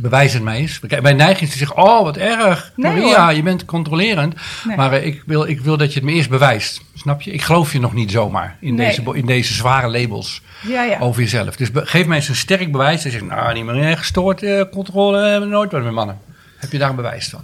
Bewijs 0.00 0.32
het 0.32 0.42
mij 0.42 0.56
eens. 0.58 0.80
Neiging 1.02 1.40
is 1.40 1.50
te 1.50 1.58
zeggen, 1.58 1.76
oh 1.76 2.02
wat 2.02 2.16
erg, 2.16 2.72
Nee, 2.76 2.92
Maria, 2.92 3.24
hoor. 3.24 3.34
je 3.34 3.42
bent 3.42 3.64
controlerend. 3.64 4.34
Nee. 4.64 4.76
Maar 4.76 4.92
eh, 4.92 5.06
ik, 5.06 5.22
wil, 5.26 5.44
ik 5.46 5.60
wil 5.60 5.76
dat 5.76 5.92
je 5.92 5.98
het 5.98 6.08
me 6.08 6.14
eerst 6.14 6.28
bewijst, 6.30 6.80
snap 6.94 7.22
je? 7.22 7.30
Ik 7.30 7.42
geloof 7.42 7.72
je 7.72 7.80
nog 7.80 7.94
niet 7.94 8.10
zomaar 8.10 8.56
in, 8.60 8.74
Nee. 8.74 8.86
deze, 8.86 9.16
in 9.16 9.26
deze 9.26 9.54
zware 9.54 9.88
labels 9.88 10.42
ja, 10.66 10.82
ja. 10.82 10.98
over 10.98 11.22
jezelf. 11.22 11.56
Dus 11.56 11.68
geef 11.74 12.06
mij 12.06 12.16
eens 12.16 12.28
een 12.28 12.36
sterk 12.36 12.72
bewijs. 12.72 13.02
Dan 13.02 13.12
zeg 13.12 13.22
nou, 13.22 13.54
niet 13.54 13.64
meer 13.64 13.96
gestoord, 13.98 14.42
eh, 14.42 14.62
controle, 14.72 15.18
hebben 15.28 15.48
we 15.48 15.54
nooit 15.54 15.72
wat 15.72 15.82
met 15.82 15.92
mannen. 15.92 16.18
Heb 16.56 16.72
je 16.72 16.78
daar 16.78 16.90
een 16.90 16.96
bewijs 16.96 17.28
van? 17.28 17.40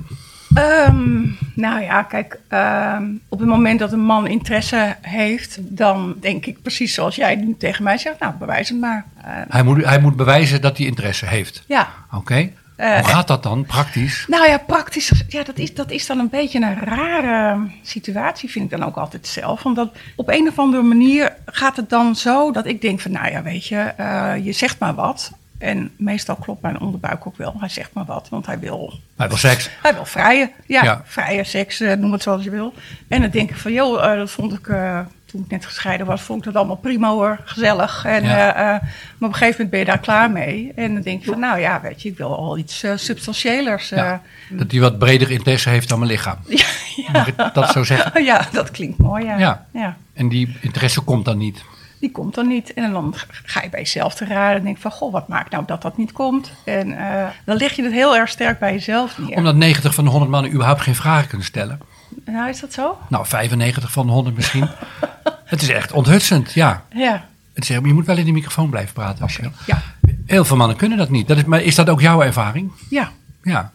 Ehm, 0.54 1.20
nou 1.54 1.80
ja, 1.82 2.02
kijk, 2.02 2.38
ehm, 2.48 3.04
op 3.28 3.38
het 3.38 3.48
moment 3.48 3.78
dat 3.78 3.92
een 3.92 4.04
man 4.04 4.26
interesse 4.26 4.96
heeft, 5.00 5.58
dan 5.60 6.14
denk 6.20 6.46
ik 6.46 6.62
precies 6.62 6.94
zoals 6.94 7.16
jij 7.16 7.34
nu 7.34 7.54
tegen 7.58 7.84
mij 7.84 7.98
zegt. 7.98 8.18
Nou, 8.18 8.32
bewijs 8.38 8.68
het 8.68 8.80
maar. 8.80 9.04
Eh, 9.24 9.30
Hij 9.48 9.62
moet, 9.62 9.84
hij 9.84 10.00
moet 10.00 10.16
bewijzen 10.16 10.60
dat 10.60 10.76
hij 10.76 10.86
interesse 10.86 11.26
heeft. 11.26 11.62
ja. 11.66 11.88
Oké. 12.14 12.50
Eh, 12.76 12.94
Hoe 12.94 13.04
gaat 13.08 13.26
dat 13.28 13.42
dan, 13.42 13.64
praktisch? 13.64 14.24
Nou 14.28 14.48
ja, 14.48 14.58
praktisch, 14.58 15.24
ja, 15.28 15.42
dat 15.42 15.58
is, 15.58 15.74
dat 15.74 15.90
is 15.90 16.06
dan 16.06 16.18
een 16.18 16.28
beetje 16.28 16.60
een 16.60 16.78
rare 16.78 17.58
situatie, 17.82 18.50
vind 18.50 18.64
ik 18.72 18.78
dan 18.78 18.88
ook 18.88 18.96
altijd 18.96 19.26
zelf. 19.26 19.62
Want 19.62 19.78
op 20.16 20.28
een 20.28 20.48
of 20.48 20.58
andere 20.58 20.82
manier 20.82 21.32
gaat 21.46 21.76
het 21.76 21.90
dan 21.90 22.16
zo 22.16 22.52
dat 22.52 22.66
ik 22.66 22.80
denk 22.80 23.00
van, 23.00 23.10
nou 23.10 23.30
ja, 23.30 23.42
weet 23.42 23.66
je, 23.66 23.76
eh, 23.78 24.32
je 24.44 24.52
zegt 24.52 24.78
maar 24.78 24.94
wat. 24.94 25.32
En 25.64 25.90
meestal 25.96 26.36
klopt 26.36 26.62
mijn 26.62 26.80
onderbuik 26.80 27.26
ook 27.26 27.36
wel. 27.36 27.54
Hij 27.58 27.68
zegt 27.68 27.90
maar 27.92 28.04
wat, 28.04 28.28
want 28.30 28.46
hij 28.46 28.58
wil 28.58 28.92
Hij 29.16 29.28
wil 29.28 29.36
seks. 29.36 29.70
Hij 29.82 29.94
wil 29.94 30.04
vrije, 30.04 30.50
ja, 30.66 30.82
Ja. 30.84 31.02
vrije 31.04 31.44
seks, 31.44 31.80
eh, 31.80 31.96
noem 31.96 32.12
het 32.12 32.22
zoals 32.22 32.44
je 32.44 32.50
wil. 32.50 32.74
En 33.08 33.20
dan 33.20 33.30
denk 33.30 33.50
ik 33.50 33.56
van, 33.56 33.72
joh, 33.72 34.04
eh, 34.12 34.18
dat 34.18 34.30
vond 34.30 34.52
ik, 34.52 34.68
eh, 34.68 35.00
toen 35.24 35.42
ik 35.44 35.50
net 35.50 35.66
gescheiden 35.66 36.06
was, 36.06 36.20
vond 36.22 36.38
ik 36.38 36.44
dat 36.44 36.54
allemaal 36.56 36.76
prima 36.76 37.08
hoor, 37.08 37.40
gezellig. 37.44 38.04
En, 38.04 38.22
Ja. 38.24 38.52
maar 38.54 38.80
op 39.18 39.20
een 39.20 39.32
gegeven 39.34 39.50
moment 39.52 39.70
ben 39.70 39.78
je 39.78 39.84
daar 39.84 39.98
klaar 39.98 40.30
mee. 40.30 40.72
En 40.76 40.92
dan 40.94 41.02
denk 41.02 41.24
je 41.24 41.30
van, 41.30 41.40
nou 41.40 41.58
ja, 41.60 41.80
weet 41.80 42.02
je, 42.02 42.08
ik 42.08 42.16
wil 42.18 42.36
al 42.36 42.58
iets 42.58 42.84
substantiëlers. 42.94 43.88
Ja. 43.88 44.22
Dat 44.50 44.70
hij 44.70 44.80
wat 44.80 44.98
breder 44.98 45.30
interesse 45.30 45.68
heeft 45.68 45.88
dan 45.88 45.98
mijn 45.98 46.10
lichaam. 46.10 46.38
Ja, 46.96 47.12
Mag 47.12 47.26
ik 47.26 47.34
dat 47.52 47.70
zo 47.70 47.84
zeggen? 47.84 48.24
ja, 48.32 48.48
dat 48.52 48.70
klinkt 48.70 48.98
mooi, 48.98 49.24
ja. 49.24 49.64
En 50.12 50.28
die 50.28 50.56
interesse 50.60 51.00
komt 51.00 51.24
dan 51.24 51.38
niet. 51.38 51.64
Die 52.04 52.12
komt 52.12 52.34
dan 52.34 52.48
niet. 52.48 52.74
En 52.74 52.92
dan 52.92 53.14
ga 53.44 53.62
je 53.62 53.68
bij 53.68 53.80
jezelf 53.80 54.14
te 54.14 54.24
raden 54.24 54.58
en 54.58 54.64
denk 54.64 54.78
van, 54.78 54.90
goh, 54.90 55.12
wat 55.12 55.28
maakt 55.28 55.50
nou 55.50 55.64
dat 55.66 55.82
dat 55.82 55.96
niet 55.96 56.12
komt? 56.12 56.52
En 56.64 56.98
eh, 56.98 57.26
dan 57.44 57.56
leg 57.56 57.72
je 57.72 57.82
het 57.82 57.92
heel 57.92 58.16
erg 58.16 58.28
sterk 58.28 58.58
bij 58.58 58.72
jezelf 58.72 59.18
neer. 59.18 59.36
Omdat 59.36 59.54
90 59.54 59.94
van 59.94 60.04
de 60.04 60.10
100 60.10 60.30
mannen 60.30 60.52
überhaupt 60.52 60.80
geen 60.80 60.94
vragen 60.94 61.28
kunnen 61.28 61.46
stellen. 61.46 61.80
Nou, 62.24 62.48
is 62.48 62.60
dat 62.60 62.72
zo? 62.72 62.98
Nou, 63.08 63.26
95 63.26 63.92
van 63.92 64.06
de 64.06 64.12
100 64.12 64.36
misschien. 64.36 64.68
het 65.44 65.62
is 65.62 65.68
echt 65.68 65.92
onthutsend, 65.92 66.52
ja. 66.52 66.82
Ja. 66.94 67.24
Het 67.52 67.62
is, 67.62 67.68
je 67.68 67.80
moet 67.80 68.06
wel 68.06 68.16
in 68.16 68.24
de 68.24 68.32
microfoon 68.32 68.70
blijven 68.70 68.94
praten. 68.94 69.22
Als 69.22 69.36
je. 69.36 69.50
Ja. 69.66 69.82
Heel 70.26 70.44
veel 70.44 70.56
mannen 70.56 70.76
kunnen 70.76 70.98
dat 70.98 71.10
niet. 71.10 71.28
Dat 71.28 71.36
is, 71.36 71.44
maar 71.44 71.62
is 71.62 71.74
dat 71.74 71.88
ook 71.88 72.00
jouw 72.00 72.22
ervaring? 72.22 72.72
Ja. 72.90 73.10
Ja. 73.42 73.72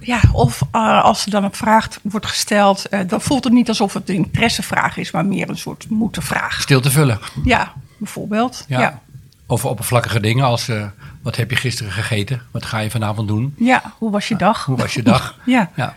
Ja, 0.00 0.20
of 0.32 0.62
eh, 0.70 1.04
als 1.04 1.24
er 1.24 1.30
dan 1.30 1.44
een 1.44 1.52
vraag 1.54 1.88
wordt 2.02 2.26
gesteld, 2.26 2.88
eh, 2.88 3.00
dan 3.06 3.20
voelt 3.20 3.44
het 3.44 3.52
niet 3.52 3.68
alsof 3.68 3.92
het 3.92 4.08
een 4.08 4.14
interessevraag 4.14 4.96
is, 4.96 5.10
maar 5.10 5.26
meer 5.26 5.48
een 5.48 5.58
soort 5.58 5.86
moeten-vraag. 5.90 6.60
Stil 6.60 6.80
te 6.80 6.90
vullen. 6.90 7.18
Ja, 7.44 7.72
bijvoorbeeld. 7.98 8.64
Ja. 8.68 8.78
Ja. 8.80 8.84
ja. 8.84 9.00
Over 9.46 9.68
oppervlakkige 9.68 10.20
dingen 10.20 10.44
als... 10.44 10.68
eh, 10.68 10.84
wat 11.22 11.36
heb 11.36 11.50
je 11.50 11.56
gisteren 11.56 11.92
gegeten? 11.92 12.42
Wat 12.50 12.64
ga 12.64 12.78
je 12.78 12.90
vanavond 12.90 13.28
doen? 13.28 13.54
hoe 13.98 14.10
was 14.10 14.28
je 14.28 14.36
dag? 14.36 14.64
Hoe 14.64 14.76
was 14.76 14.94
je 14.94 15.02
dag? 15.02 15.38
Ja, 15.44 15.70
Ja. 15.74 15.94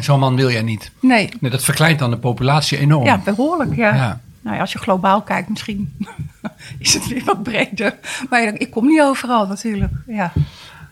Zo'n 0.00 0.18
man 0.18 0.36
wil 0.36 0.50
jij 0.50 0.62
niet. 0.62 0.90
nee. 1.00 1.28
Nee, 1.40 1.50
dat 1.50 1.64
verkleint 1.64 1.98
dan 1.98 2.10
de 2.10 2.16
populatie 2.16 2.78
enorm. 2.78 3.04
Ja, 3.04 3.18
behoorlijk, 3.18 3.76
ja. 3.76 3.94
Ja. 3.94 4.20
Nou 4.40 4.54
ja, 4.56 4.60
als 4.62 4.72
je 4.72 4.78
globaal 4.78 5.22
kijkt, 5.22 5.48
misschien 5.48 5.96
is 6.78 6.94
het 6.94 7.08
weer 7.08 7.24
wat 7.24 7.42
breder. 7.42 7.94
Maar 8.30 8.42
ja, 8.42 8.52
ik 8.58 8.70
kom 8.70 8.86
niet 8.86 9.00
overal 9.00 9.46
natuurlijk. 9.46 9.92
Ja, 10.06 10.32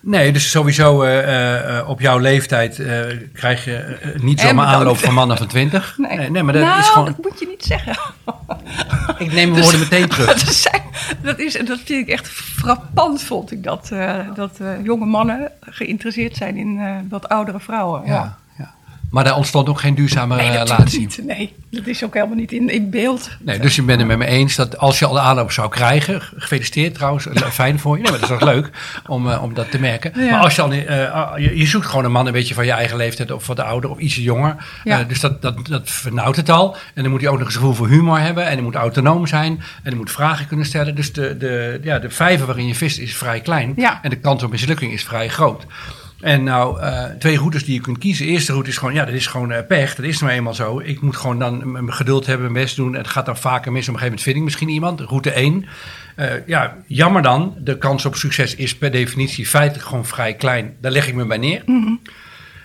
Nee, 0.05 0.33
dus 0.33 0.51
sowieso 0.51 1.03
eh, 1.03 1.79
eh, 1.79 1.89
op 1.89 2.01
jouw 2.01 2.19
leeftijd 2.19 2.79
eh, 2.79 3.01
krijg 3.33 3.65
je 3.65 3.99
niet 4.21 4.41
zomaar 4.41 4.67
aanloop 4.67 4.99
van 4.99 5.15
mannen 5.15 5.37
van 5.37 5.47
20. 5.47 5.95
nee. 5.99 6.31
nee, 6.31 6.43
maar 6.43 6.53
dat 6.53 6.63
nou, 6.63 6.81
is 6.81 6.89
gewoon... 6.89 7.05
dat 7.05 7.23
moet 7.23 7.39
je 7.39 7.47
niet 7.47 7.65
zeggen. 7.65 7.99
Ik 9.19 9.33
neem 9.33 9.51
mijn 9.51 9.63
woorden 9.63 9.81
meteen 9.81 10.09
terug. 10.09 10.27
Dat, 10.45 10.55
zijn, 10.55 10.83
dat, 11.23 11.39
is, 11.39 11.53
dat 11.53 11.81
vind 11.85 12.09
ik 12.09 12.09
echt 12.09 12.29
frappant, 12.29 13.23
vond 13.23 13.53
ik. 13.53 13.63
Dat, 13.63 13.91
dat 14.35 14.59
jonge 14.83 15.07
mannen 15.07 15.51
geïnteresseerd 15.61 16.37
zijn 16.37 16.57
in 16.57 16.81
wat 17.09 17.29
oudere 17.29 17.61
vrouwen. 17.61 18.03
Ja, 18.05 18.13
ja. 18.13 18.39
Maar 19.13 19.25
daar 19.25 19.37
ontstond 19.37 19.69
ook 19.69 19.81
geen 19.81 19.95
duurzame 19.95 20.37
Nee, 20.37 20.51
relatie. 20.51 21.01
niet. 21.01 21.21
Nee, 21.27 21.53
dat 21.71 21.87
is 21.87 22.05
ook 22.05 22.15
helemaal 22.15 22.37
niet 22.37 22.53
in, 22.53 22.69
in 22.69 22.91
beeld. 22.91 23.31
Nee, 23.41 23.59
dus 23.59 23.77
je 23.77 23.83
bent 23.83 23.99
het 23.99 24.09
met 24.09 24.19
me 24.19 24.27
eens 24.27 24.55
dat 24.55 24.79
als 24.79 24.99
je 24.99 25.07
al 25.07 25.13
de 25.13 25.21
aanloop 25.21 25.53
zou 25.53 25.69
krijgen, 25.69 26.23
gefeliciteerd 26.37 26.95
trouwens, 26.95 27.27
eh, 27.27 27.43
fijn 27.51 27.79
voor 27.79 27.97
je. 27.97 28.03
Nee, 28.03 28.11
maar 28.11 28.21
dat 28.21 28.31
is 28.31 28.39
toch 28.39 28.49
leuk 28.49 28.71
om, 29.07 29.31
eh, 29.31 29.43
om 29.43 29.55
dat 29.55 29.71
te 29.71 29.79
merken. 29.79 30.13
Ja. 30.17 30.31
Maar 30.31 30.41
als 30.41 30.55
je 30.55 30.63
al, 30.63 30.73
eh, 30.73 31.13
ah, 31.13 31.39
je, 31.39 31.57
je 31.57 31.67
zoekt 31.67 31.87
gewoon 31.87 32.05
een 32.05 32.13
man 32.13 32.27
een 32.27 32.33
beetje 32.33 32.55
van 32.55 32.65
je 32.65 32.71
eigen 32.73 32.97
leeftijd 32.97 33.31
of 33.31 33.47
wat 33.47 33.61
ouder 33.61 33.91
of 33.91 33.99
ietsje 33.99 34.23
jonger. 34.23 34.57
Ja. 34.85 35.01
Eh, 35.01 35.09
dus 35.09 35.21
dat, 35.21 35.43
dat, 35.43 35.67
dat 35.67 35.91
vernauwt 35.91 36.37
het 36.37 36.49
al. 36.51 36.77
En 36.95 37.03
dan 37.03 37.11
moet 37.13 37.21
hij 37.21 37.31
ook 37.31 37.37
nog 37.39 37.47
eens 37.47 37.57
gevoel 37.57 37.75
voor 37.75 37.89
humor 37.89 38.19
hebben 38.21 38.47
en 38.47 38.53
hij 38.53 38.63
moet 38.63 38.75
autonoom 38.75 39.27
zijn 39.27 39.53
en 39.53 39.63
hij 39.83 39.95
moet 39.95 40.11
vragen 40.11 40.47
kunnen 40.47 40.67
stellen. 40.67 40.95
Dus 40.95 41.13
de, 41.13 41.37
de, 41.37 41.81
ja, 41.83 41.99
de 41.99 42.11
vijver 42.11 42.47
waarin 42.47 42.67
je 42.67 42.75
vist 42.75 42.99
is 42.99 43.17
vrij 43.17 43.41
klein 43.41 43.73
Ja. 43.77 43.99
en 44.03 44.11
de 44.11 44.17
kans 44.17 44.43
op 44.43 44.51
mislukking 44.51 44.93
is 44.93 45.05
vrij 45.05 45.29
groot. 45.29 45.67
En 46.23 46.45
nou, 46.45 46.81
eh, 46.81 47.05
twee 47.19 47.37
routes 47.37 47.65
die 47.65 47.75
je 47.75 47.81
kunt 47.81 47.99
kiezen. 47.99 48.27
De 48.27 48.33
eerste 48.33 48.53
route 48.53 48.71
is 48.71 48.77
gewoon, 48.77 48.95
ja, 48.95 49.05
dat 49.05 49.15
is 49.15 49.27
gewoon 49.27 49.53
eh, 49.53 49.67
pech. 49.67 49.95
Dat 49.95 50.05
is 50.05 50.21
nou 50.21 50.33
eenmaal 50.33 50.55
zo. 50.55 50.81
Ik 50.81 51.01
moet 51.01 51.17
gewoon 51.17 51.39
dan 51.39 51.73
mijn 51.73 51.93
geduld 51.93 52.27
hebben, 52.27 52.53
mijn 52.53 52.65
best 52.65 52.77
doen. 52.77 52.93
En 52.93 53.01
het 53.01 53.11
gaat 53.11 53.27
dan 53.27 53.37
vaker 53.37 53.73
mis. 53.73 53.89
Op 53.89 53.95
een 53.95 54.01
gegeven 54.01 54.05
moment 54.05 54.23
vind 54.23 54.37
ik 54.37 54.43
misschien 54.43 54.69
iemand. 54.69 55.01
Route 55.01 55.31
1. 55.31 55.67
Eh, 56.17 56.47
ja, 56.47 56.77
jammer 56.87 57.23
dan. 57.23 57.55
De 57.59 57.79
kans 57.79 58.05
op 58.05 58.15
succes 58.15 58.55
is 58.55 58.77
per 58.77 58.91
definitie 58.91 59.47
feitelijk 59.47 59.89
gewoon 59.89 60.07
vrij 60.07 60.35
klein. 60.35 60.75
Daar 60.81 60.93
leg 60.93 61.09
ik 61.09 61.15
me 61.15 61.27
bij 61.27 61.37
neer. 61.37 61.63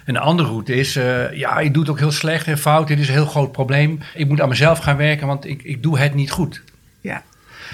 En 0.06 0.14
de 0.14 0.20
andere 0.20 0.50
route 0.50 0.76
is, 0.76 0.94
ja, 1.34 1.60
je 1.60 1.72
doet 1.72 1.82
het 1.82 1.92
ook 1.92 2.00
heel 2.00 2.12
slecht 2.12 2.48
en 2.48 2.58
fout. 2.58 2.88
Dit 2.88 3.00
is 3.00 3.08
een 3.08 3.14
heel 3.14 3.26
groot 3.26 3.52
probleem. 3.52 4.00
Ik 4.16 4.28
moet 4.28 4.42
aan 4.42 4.50
mezelf 4.50 4.80
gaan 4.80 4.98
werken, 4.98 5.28
want 5.28 5.46
ik, 5.46 5.64
ik 5.64 5.84
doe 5.84 6.00
het 6.00 6.14
niet 6.14 6.32
goed. 6.32 6.64
Ja. 7.02 7.24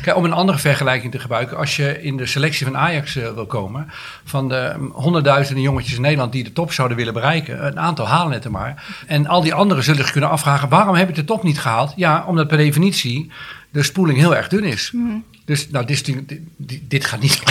Kijk, 0.02 0.18
om 0.18 0.24
een 0.26 0.34
andere 0.34 0.58
vergelijking 0.58 1.12
te 1.12 1.20
gebruiken. 1.20 1.58
Als 1.58 1.76
je 1.76 2.02
in 2.02 2.18
de 2.18 2.26
selectie 2.26 2.66
van 2.66 2.78
Ajax 2.78 3.16
eh, 3.16 3.34
wil 3.34 3.46
komen. 3.46 3.92
Van 4.24 4.50
de 4.50 4.90
honderdduizenden 4.92 5.64
jongetjes 5.64 5.96
in 5.96 6.02
Nederland 6.02 6.32
die 6.32 6.44
de 6.44 6.54
top 6.54 6.72
zouden 6.72 6.98
willen 6.98 7.14
bereiken. 7.14 7.66
Een 7.66 7.80
aantal 7.80 8.08
halen 8.08 8.34
het 8.34 8.50
maar. 8.50 8.84
En 9.08 9.28
al 9.28 9.42
die 9.42 9.54
anderen 9.54 9.84
zullen 9.84 10.02
zich 10.02 10.12
kunnen 10.12 10.30
afvragen. 10.30 10.70
Waarom 10.70 10.96
heb 10.96 11.10
ik 11.10 11.16
de 11.16 11.26
top 11.26 11.44
niet 11.44 11.60
gehaald? 11.60 11.94
Ja, 11.96 12.26
omdat 12.28 12.48
per 12.48 12.58
definitie 12.58 13.32
de 13.70 13.84
spoeling 13.84 14.18
heel 14.18 14.36
erg 14.36 14.48
dun 14.48 14.64
is. 14.64 14.94
Dus 15.46 15.70
nou, 15.70 15.86
dit, 15.86 16.06
dit, 16.58 16.80
dit 16.90 17.06
gaat 17.06 17.20
niet 17.20 17.42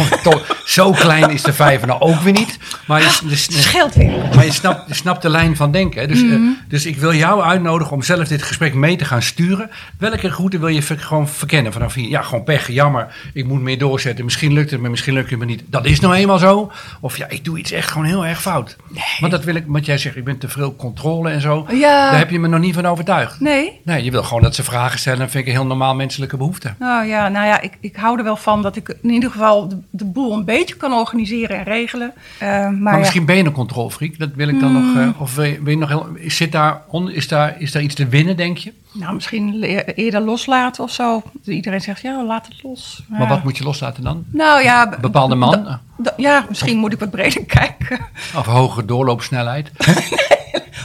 zo- 0.64 0.90
klein 0.90 1.30
is 1.30 1.42
de 1.42 1.52
vijver 1.52 1.86
nou 1.86 2.00
ook 2.00 2.20
weer 2.20 2.32
niet. 2.32 2.58
Maar 2.86 3.00
je, 3.00 3.18
dus, 3.24 3.62
scheelt 3.62 3.94
weer. 3.94 4.10
maar 4.34 4.44
je 4.44 4.52
snapt, 4.52 4.88
je 4.88 4.94
snapt 4.94 5.22
de 5.22 5.28
lijn 5.28 5.56
van 5.56 5.72
denken. 5.72 6.08
Dus, 6.08 6.22
eh, 6.22 6.28
Mhm. 6.28 6.40
dus 6.68 6.86
ik 6.86 6.96
wil 6.96 7.14
jou 7.14 7.42
uitnodigen 7.42 7.92
om 7.92 8.02
zelf 8.02 8.28
dit 8.28 8.42
gesprek 8.42 8.74
mee 8.74 8.96
te 8.96 9.04
gaan 9.04 9.22
sturen. 9.22 9.70
Welke 9.98 10.28
route 10.28 10.58
wil 10.58 10.68
je 10.68 10.82
ver- 10.82 10.98
gewoon 10.98 11.28
verkennen 11.28 11.72
vanaf 11.72 11.94
hier? 11.94 12.08
Ja, 12.08 12.22
gewoon 12.22 12.44
pech, 12.44 12.68
jammer. 12.68 13.14
Ik 13.34 13.44
moet 13.46 13.60
meer 13.60 13.78
doorzetten. 13.78 14.24
Misschien 14.24 14.52
lukt 14.52 14.70
het 14.70 14.80
me, 14.80 14.88
misschien 14.88 15.14
lukt 15.14 15.30
het 15.30 15.38
me 15.38 15.44
niet. 15.44 15.62
Dat 15.66 15.86
is 15.86 16.00
nou 16.00 16.14
eenmaal 16.14 16.38
zo. 16.38 16.72
Of 17.00 17.16
ja, 17.16 17.28
ik 17.28 17.44
doe 17.44 17.58
iets 17.58 17.70
echt 17.70 17.88
gewoon 17.88 18.06
heel 18.06 18.26
erg 18.26 18.40
fout. 18.40 18.76
Want 19.20 19.32
dat 19.32 19.44
wil 19.44 19.54
ik, 19.54 19.64
wat 19.66 19.86
jij 19.86 19.98
zegt, 19.98 20.16
ik 20.16 20.24
ben 20.24 20.38
te 20.38 20.48
veel 20.48 20.76
controle 20.76 21.30
en 21.30 21.40
zo. 21.40 21.66
Ja. 21.72 22.10
Daar 22.10 22.18
heb 22.18 22.30
je 22.30 22.38
me 22.38 22.48
nog 22.48 22.60
niet 22.60 22.74
van 22.74 22.86
overtuigd. 22.86 23.40
Nee? 23.40 23.80
Nee, 23.84 24.04
je 24.04 24.10
wil 24.10 24.22
gewoon 24.22 24.42
dat 24.42 24.54
ze 24.54 24.62
vragen 24.62 24.98
stellen. 24.98 25.18
Dat 25.18 25.30
vind 25.30 25.42
ik 25.46 25.50
een 25.52 25.56
heel 25.58 25.66
normaal 25.66 25.94
menselijke 25.94 26.36
behoefte. 26.36 26.74
Nou 26.78 27.06
ja, 27.06 27.28
nou 27.28 27.46
ja 27.46 27.60
ik, 27.60 27.72
ik 27.82 27.96
hou 27.96 28.18
er 28.18 28.24
wel 28.24 28.36
van 28.36 28.62
dat 28.62 28.76
ik 28.76 28.96
in 29.02 29.10
ieder 29.10 29.30
geval 29.30 29.68
de, 29.68 29.76
de 29.90 30.04
boel 30.04 30.32
een 30.32 30.44
beetje 30.44 30.74
kan 30.76 30.92
organiseren 30.92 31.56
en 31.58 31.64
regelen. 31.64 32.12
Eh, 32.38 32.48
maar 32.48 32.72
Maar 32.72 32.82
ja, 32.84 32.90
Hmm. 32.90 32.98
misschien 32.98 33.24
ben 33.26 33.36
je 33.36 33.44
een 33.44 33.52
controlfreak. 33.52 34.18
Dat 34.18 34.30
wil 34.34 34.48
ik 34.48 34.60
dan 34.60 34.72
nog. 34.72 34.96
eh, 34.96 35.20
of 35.20 35.34
wil 35.34 35.68
je, 35.68 35.76
nog 35.76 35.88
heel, 35.88 36.06
zit 36.26 36.52
daar, 36.52 36.82
on- 36.88 37.10
is, 37.10 37.28
daar, 37.28 37.54
is 37.60 37.72
daar 37.72 37.82
iets 37.82 37.94
te 37.94 38.08
winnen, 38.08 38.36
denk 38.36 38.56
je? 38.58 38.72
nou, 38.94 39.14
misschien 39.14 39.62
eerder 39.94 40.20
loslaten 40.20 40.84
of 40.84 40.90
zo. 40.90 41.22
Iedereen 41.44 41.80
zegt, 41.80 42.00
ja, 42.02 42.24
laat 42.24 42.46
het 42.46 42.62
los. 42.62 43.02
Maar 43.08 43.20
Ja. 43.20 43.28
wat 43.28 43.44
moet 43.44 43.56
je 43.56 43.64
loslaten 43.64 44.02
dan? 44.02 44.24
Nou 44.30 44.62
ja, 44.62 44.96
Bepaalde 45.00 45.34
man? 45.34 45.78
ja, 46.16 46.44
misschien 46.48 46.78
moet 46.78 46.92
ik 46.92 46.98
wat 46.98 47.10
breder 47.10 47.44
kijken. 47.58 47.98
Of 48.36 48.46
hogere 48.46 48.86
doorloopsnelheid? 48.86 49.70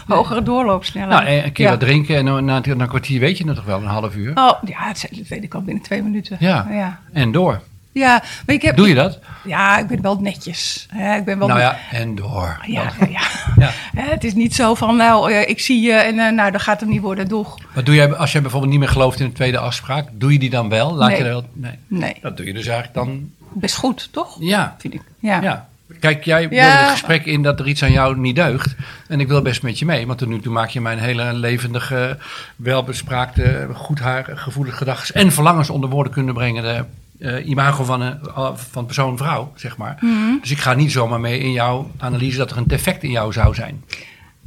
Hogere 0.07 0.43
doorloopsnelheid. 0.43 1.23
Nou, 1.23 1.37
een 1.45 1.51
keer 1.51 1.65
ja. 1.65 1.71
wat 1.71 1.79
drinken 1.79 2.15
en 2.15 2.25
na, 2.25 2.39
na 2.59 2.61
een 2.65 2.87
kwartier 2.87 3.19
weet 3.19 3.37
je 3.37 3.47
het 3.47 3.55
toch 3.55 3.65
wel, 3.65 3.77
een 3.79 3.85
half 3.85 4.15
uur. 4.15 4.31
Oh, 4.35 4.51
ja, 4.65 4.87
dat 4.87 5.05
dat 5.11 5.27
weet 5.27 5.43
ik 5.43 5.53
al 5.53 5.61
binnen 5.61 5.83
twee 5.83 6.03
minuten. 6.03 6.37
Ja. 6.39 6.67
ja. 6.71 6.99
En 7.13 7.31
door. 7.31 7.61
Ja, 7.91 8.23
maar 8.45 8.55
ik 8.55 8.61
heb... 8.61 8.75
Doe 8.75 8.87
je 8.87 8.95
dat? 8.95 9.19
Ja, 9.43 9.77
ik 9.77 9.87
ben 9.87 10.01
wel 10.01 10.19
netjes. 10.21 10.87
Ik 11.17 11.25
ben 11.25 11.39
wel... 11.39 11.47
Nou 11.47 11.59
ja, 11.59 11.77
en 11.91 12.15
door. 12.15 12.59
Ja, 12.65 12.83
Dat- 12.83 12.93
ja, 12.99 13.05
ja. 13.09 13.21
Ja. 13.65 13.71
Hè, 14.01 14.09
Het 14.09 14.23
is 14.23 14.33
niet 14.33 14.55
zo 14.55 14.75
van, 14.75 14.95
nou, 14.95 15.31
eh, 15.31 15.49
ik 15.49 15.59
zie 15.59 15.81
je 15.81 15.91
en 15.93 16.19
eh, 16.19 16.31
nou, 16.31 16.51
dat 16.51 16.61
gaat 16.61 16.79
hem 16.79 16.89
niet 16.89 17.01
worden, 17.01 17.27
doeg. 17.27 17.57
Wat 17.73 17.85
doe 17.85 17.95
jij 17.95 18.15
als 18.15 18.31
jij 18.31 18.41
bijvoorbeeld 18.41 18.71
niet 18.71 18.79
meer 18.79 18.89
gelooft 18.89 19.19
in 19.19 19.25
een 19.25 19.33
tweede 19.33 19.57
afspraak? 19.57 20.07
Doe 20.11 20.31
je 20.33 20.39
die 20.39 20.49
dan 20.49 20.69
wel? 20.69 20.93
Laat 20.93 21.09
Nee. 21.09 21.17
je 21.17 21.23
wel? 21.23 21.43
Nee. 21.53 21.71
Nee, 21.87 22.15
Dat 22.21 22.37
doe 22.37 22.45
je 22.45 22.53
dus 22.53 22.65
eigenlijk 22.67 22.93
dan. 22.93 23.29
best 23.53 23.75
goed, 23.75 24.09
toch? 24.11 24.35
Ja. 24.39 24.75
Vind 24.77 24.93
ik. 24.93 25.01
Ja. 25.19 25.41
ja. 25.41 25.67
Kijk, 25.99 26.23
jij 26.23 26.47
Ja. 26.49 26.65
het 26.65 26.89
gesprek 26.89 27.25
in 27.25 27.43
dat 27.43 27.59
er 27.59 27.67
iets 27.67 27.83
aan 27.83 27.91
jou 27.91 28.17
niet 28.17 28.35
deugt. 28.35 28.75
En 29.07 29.19
ik 29.19 29.27
wil 29.27 29.41
best 29.41 29.63
met 29.63 29.79
je 29.79 29.85
mee. 29.85 30.07
Want 30.07 30.19
tot 30.19 30.27
nu 30.27 30.39
toe 30.39 30.53
maak 30.53 30.69
je 30.69 30.81
mijn 30.81 30.99
hele 30.99 31.33
levendige, 31.33 32.17
welbespraakte, 32.55 33.67
goed 33.73 33.99
haar, 33.99 34.25
gevoelige 34.33 34.77
gedachten 34.77 35.15
en 35.15 35.31
verlangens 35.31 35.69
onder 35.69 35.89
woorden 35.89 36.13
kunnen 36.13 36.33
brengen. 36.33 36.63
De 36.63 36.85
eh, 37.19 37.47
imago 37.47 37.83
van, 37.83 38.01
een, 38.01 38.19
van 38.55 38.85
persoon-vrouw, 38.85 39.51
zeg 39.55 39.77
maar. 39.77 39.97
Mhm. 40.01 40.39
Dus 40.41 40.51
ik 40.51 40.57
ga 40.57 40.73
niet 40.73 40.91
zomaar 40.91 41.19
mee 41.19 41.39
in 41.39 41.51
jouw 41.51 41.91
analyse 41.97 42.37
dat 42.37 42.51
er 42.51 42.57
een 42.57 42.67
defect 42.67 43.03
in 43.03 43.11
jou 43.11 43.33
zou 43.33 43.53
zijn. 43.53 43.83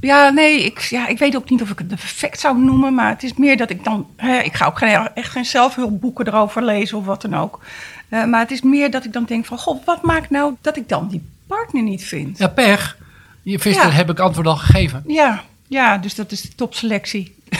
Ja, 0.00 0.28
nee, 0.28 0.64
ik, 0.64 0.78
ja, 0.78 1.06
ik 1.08 1.18
weet 1.18 1.36
ook 1.36 1.50
niet 1.50 1.62
of 1.62 1.70
ik 1.70 1.78
het 1.78 1.88
perfect 1.88 2.40
zou 2.40 2.58
noemen, 2.58 2.94
maar 2.94 3.08
het 3.08 3.22
is 3.22 3.34
meer 3.34 3.56
dat 3.56 3.70
ik 3.70 3.84
dan, 3.84 4.06
hè, 4.16 4.38
ik 4.38 4.54
ga 4.54 4.66
ook 4.66 4.78
geen, 4.78 5.08
echt 5.14 5.30
geen 5.30 5.44
zelfhulpboeken 5.44 6.26
erover 6.26 6.64
lezen 6.64 6.98
of 6.98 7.04
wat 7.04 7.22
dan 7.22 7.34
ook. 7.36 7.60
Eh, 8.08 8.24
maar 8.24 8.40
het 8.40 8.50
is 8.50 8.62
meer 8.62 8.90
dat 8.90 9.04
ik 9.04 9.12
dan 9.12 9.24
denk 9.24 9.46
van, 9.46 9.58
god, 9.58 9.84
wat 9.84 10.02
maakt 10.02 10.30
nou 10.30 10.54
dat 10.60 10.76
ik 10.76 10.88
dan 10.88 11.08
die 11.08 11.22
partner 11.56 11.82
niet 11.82 12.04
vind? 12.04 12.38
Ja, 12.38 12.48
pech. 12.48 12.96
Je 13.42 13.58
vist, 13.58 13.76
Ja. 13.76 13.82
dat 13.84 13.92
heb 13.92 14.10
ik 14.10 14.18
antwoord 14.18 14.46
al 14.46 14.56
gegeven. 14.56 15.04
Ja, 15.06 15.42
ja, 15.68 15.98
dus 15.98 16.14
dat 16.14 16.32
is 16.32 16.40
de 16.42 16.54
topselectie. 16.54 17.34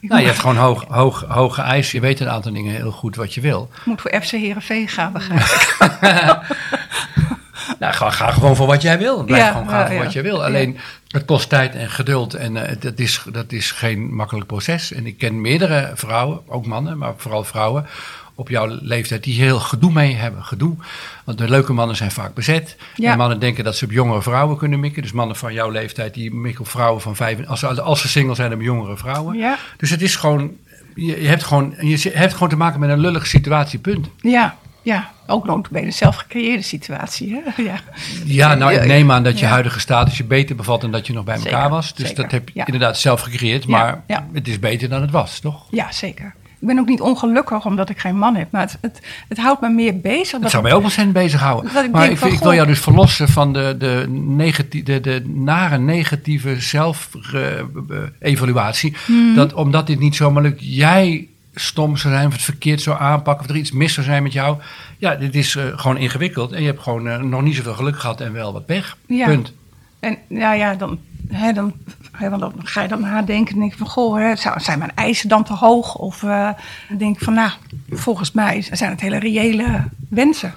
Nou, 0.00 0.20
je 0.20 0.26
hebt 0.26 0.38
gewoon 0.38 0.56
hoog, 0.56 0.84
hoog, 0.88 1.24
hoge 1.28 1.62
eisen. 1.62 1.94
Je 2.00 2.06
weet 2.06 2.20
een 2.20 2.28
aantal 2.28 2.52
dingen 2.52 2.74
heel 2.74 2.90
goed 2.90 3.16
wat 3.16 3.34
je 3.34 3.40
wil. 3.40 3.70
moet 3.84 4.00
voor 4.00 4.20
FC 4.22 4.30
Heerenveen 4.30 4.88
gaan, 4.88 5.12
begrijp 5.12 5.40
ik. 5.40 5.76
Nou, 7.78 7.94
ga, 7.94 8.10
ga 8.10 8.30
gewoon 8.30 8.56
voor 8.56 8.66
wat 8.66 8.82
jij 8.82 8.98
wil. 8.98 9.24
Blijf 9.24 9.42
Ja, 9.42 9.50
gewoon 9.52 9.68
gaan 9.68 9.80
ja, 9.80 9.86
voor 9.86 10.04
wat 10.04 10.12
jij 10.12 10.22
wil. 10.22 10.44
Alleen, 10.44 10.78
het 11.08 11.24
kost 11.24 11.48
tijd 11.48 11.74
en 11.74 11.90
geduld. 11.90 12.34
En 12.34 12.66
eh, 12.66 12.76
dat, 12.80 12.98
is, 12.98 13.24
dat 13.32 13.52
is 13.52 13.70
geen 13.70 14.14
makkelijk 14.14 14.46
proces. 14.46 14.92
En 14.92 15.06
ik 15.06 15.18
ken 15.18 15.40
meerdere 15.40 15.90
vrouwen, 15.94 16.40
ook 16.46 16.66
mannen, 16.66 16.98
maar 16.98 17.12
vooral 17.16 17.44
vrouwen... 17.44 17.86
op 18.34 18.48
jouw 18.48 18.78
leeftijd 18.80 19.24
die 19.24 19.34
heel 19.34 19.58
gedoe 19.60 19.92
mee 19.92 20.14
hebben. 20.14 20.44
Gedoe. 20.44 20.76
Want 21.24 21.38
de 21.38 21.48
leuke 21.48 21.72
mannen 21.72 21.96
zijn 21.96 22.10
vaak 22.10 22.34
bezet. 22.34 22.76
Ja. 22.94 23.12
En 23.12 23.18
mannen 23.18 23.40
denken 23.40 23.64
dat 23.64 23.76
ze 23.76 23.84
op 23.84 23.90
jongere 23.90 24.22
vrouwen 24.22 24.56
kunnen 24.56 24.80
mikken. 24.80 25.02
Dus 25.02 25.12
mannen 25.12 25.36
van 25.36 25.52
jouw 25.52 25.70
leeftijd 25.70 26.14
die 26.14 26.34
mikken 26.34 26.60
op 26.60 26.68
vrouwen 26.68 27.00
van 27.00 27.16
vijf... 27.16 27.46
Als 27.46 27.60
ze, 27.60 27.82
als 27.82 28.00
ze 28.00 28.08
single 28.08 28.34
zijn, 28.34 28.48
hebben 28.48 28.66
jongere 28.66 28.96
vrouwen. 28.96 29.36
Ja. 29.36 29.58
Dus 29.76 29.90
het 29.90 30.02
is 30.02 30.16
gewoon... 30.16 30.52
Je, 30.94 31.14
hebt 31.14 31.42
gewoon, 31.42 31.74
je 31.80 32.10
hebt 32.14 32.32
gewoon 32.32 32.48
te 32.48 32.56
maken 32.56 32.80
met 32.80 32.90
een 32.90 32.98
lullige 32.98 33.26
situatie, 33.26 33.78
punt. 33.78 34.08
Ja, 34.20 34.56
ja, 34.82 35.10
ook 35.26 35.70
bij 35.70 35.82
een 35.82 35.92
zelf 35.92 36.16
gecreëerde 36.16 36.62
situatie. 36.62 37.42
Hè? 37.44 37.62
Ja. 37.62 37.80
Ja, 38.24 38.54
nou, 38.54 38.72
ik 38.72 38.86
neem 38.86 39.12
aan 39.12 39.22
dat 39.22 39.38
je 39.38 39.44
ja. 39.44 39.50
huidige 39.50 39.80
status 39.80 40.16
je 40.16 40.24
beter 40.24 40.56
bevalt 40.56 40.80
dan 40.80 40.90
dat 40.90 41.06
je 41.06 41.12
nog 41.12 41.24
bij 41.24 41.36
Zeker, 41.36 41.52
elkaar 41.52 41.70
was. 41.70 41.94
Dus 41.94 42.06
zeker, 42.06 42.22
dat 42.22 42.32
heb 42.32 42.48
je 42.48 42.54
ja. 42.58 42.66
inderdaad 42.66 42.98
zelf 42.98 43.20
gecreëerd, 43.20 43.66
maar 43.66 44.04
het 44.32 44.48
is 44.48 44.58
beter 44.58 44.88
dan 44.88 45.00
het 45.00 45.10
was, 45.10 45.38
toch? 45.38 45.66
ja, 45.70 45.92
zeker. 45.92 46.34
Ik 46.62 46.68
ben 46.68 46.78
ook 46.78 46.88
niet 46.88 47.00
ongelukkig 47.00 47.66
omdat 47.66 47.88
ik 47.88 47.98
geen 47.98 48.18
man 48.18 48.36
heb, 48.36 48.50
maar 48.50 48.60
het, 48.60 48.78
het, 48.80 49.00
het 49.28 49.38
houdt 49.38 49.60
me 49.60 49.68
meer 49.68 50.00
bezig. 50.00 50.40
Dat 50.40 50.50
zou 50.50 50.62
mij 50.62 50.72
ook 50.72 50.82
ontzettend 50.82 51.16
bezighouden. 51.16 51.74
Dat 51.74 51.84
ik 51.84 51.90
maar 51.90 52.10
ik, 52.10 52.18
van, 52.18 52.32
ik 52.32 52.38
wil 52.38 52.54
jou 52.54 52.66
dus 52.66 52.80
verlossen 52.80 53.28
van 53.28 53.52
de, 53.52 53.74
de, 53.78 54.06
negati 54.10 54.82
de, 54.82 55.00
de 55.00 55.22
nare 55.26 55.78
negatieve 55.78 56.60
zelf-evaluatie. 56.60 58.96
Mhm. 59.06 59.34
Dat 59.34 59.52
omdat 59.52 59.86
dit 59.86 59.98
niet 59.98 60.16
zomaar 60.16 60.42
lukt, 60.42 60.60
jij 60.60 61.28
stom 61.54 61.96
zou 61.96 62.14
zijn 62.14 62.26
of 62.26 62.32
het 62.32 62.42
verkeerd 62.42 62.80
zou 62.80 62.98
aanpakken 62.98 63.44
of 63.44 63.50
er 63.50 63.56
iets 63.56 63.72
mis 63.72 63.94
zou 63.94 64.06
zijn 64.06 64.22
met 64.22 64.32
jou. 64.32 64.58
Ja, 64.98 65.14
dit 65.14 65.34
is 65.34 65.56
eh, 65.56 65.64
gewoon 65.76 65.96
ingewikkeld 65.96 66.52
en 66.52 66.60
je 66.60 66.66
hebt 66.66 66.82
gewoon 66.82 67.08
eh, 67.08 67.20
nog 67.20 67.42
niet 67.42 67.56
zoveel 67.56 67.74
geluk 67.74 67.98
gehad 67.98 68.20
en 68.20 68.32
wel 68.32 68.52
wat 68.52 68.66
pech. 68.66 68.96
Ja. 69.06 69.26
Punt. 69.26 69.52
En 70.00 70.18
ja, 70.28 70.54
ja 70.54 70.74
dan, 70.74 70.98
hè, 71.32 71.52
dan, 71.52 71.72
hè, 72.12 72.28
ga 72.58 72.82
je 72.82 72.88
dan 72.88 73.00
nadenken 73.00 73.54
en 73.54 73.60
denk 73.60 73.74
van, 73.74 73.86
goh, 73.86 74.16
hè, 74.16 74.32
zijn 74.56 74.78
mijn 74.78 74.94
eisen 74.94 75.28
dan 75.28 75.44
te 75.44 75.52
hoog? 75.52 75.96
Of 75.96 76.22
eh, 76.22 76.48
dan 76.88 76.98
denk 76.98 77.16
ik 77.16 77.24
van, 77.24 77.34
nou, 77.34 77.50
volgens 77.90 78.32
mij 78.32 78.66
zijn 78.70 78.90
het 78.90 79.00
hele 79.00 79.18
reële 79.18 79.84
wensen. 80.08 80.54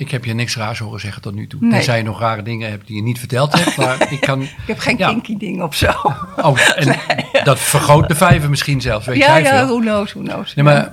Ik 0.00 0.10
heb 0.10 0.24
je 0.24 0.34
niks 0.34 0.56
raars 0.56 0.78
horen 0.78 1.00
zeggen 1.00 1.22
tot 1.22 1.34
nu 1.34 1.46
toe. 1.46 1.60
Nee. 1.60 1.70
Tenzij 1.70 1.96
je 1.96 2.02
nog 2.04 2.20
rare 2.20 2.42
dingen 2.42 2.70
hebt 2.70 2.86
die 2.86 2.96
je 2.96 3.02
niet 3.02 3.18
verteld 3.18 3.52
hebt. 3.64 3.76
Maar 3.76 4.06
ik 4.12 4.20
kan. 4.20 4.42
Ik 4.42 4.50
heb 4.66 4.78
geen 4.78 4.96
Ja. 4.98 5.08
kinky 5.08 5.36
ding 5.36 5.62
of 5.62 5.74
zo. 5.74 5.90
Oh, 6.36 6.58
en 6.76 6.96
dat 7.44 7.58
vergroot 7.58 8.08
de 8.08 8.14
vijver 8.14 8.50
misschien 8.50 8.80
zelfs. 8.80 9.06
Weet 9.06 9.16
ja, 9.16 9.26
jij 9.40 9.42
ja, 9.42 9.56
veel. 9.58 9.66
who 9.66 9.78
knows, 9.78 10.12
who 10.12 10.22
knows. 10.22 10.54
Nee, 10.54 10.64
maar 10.64 10.92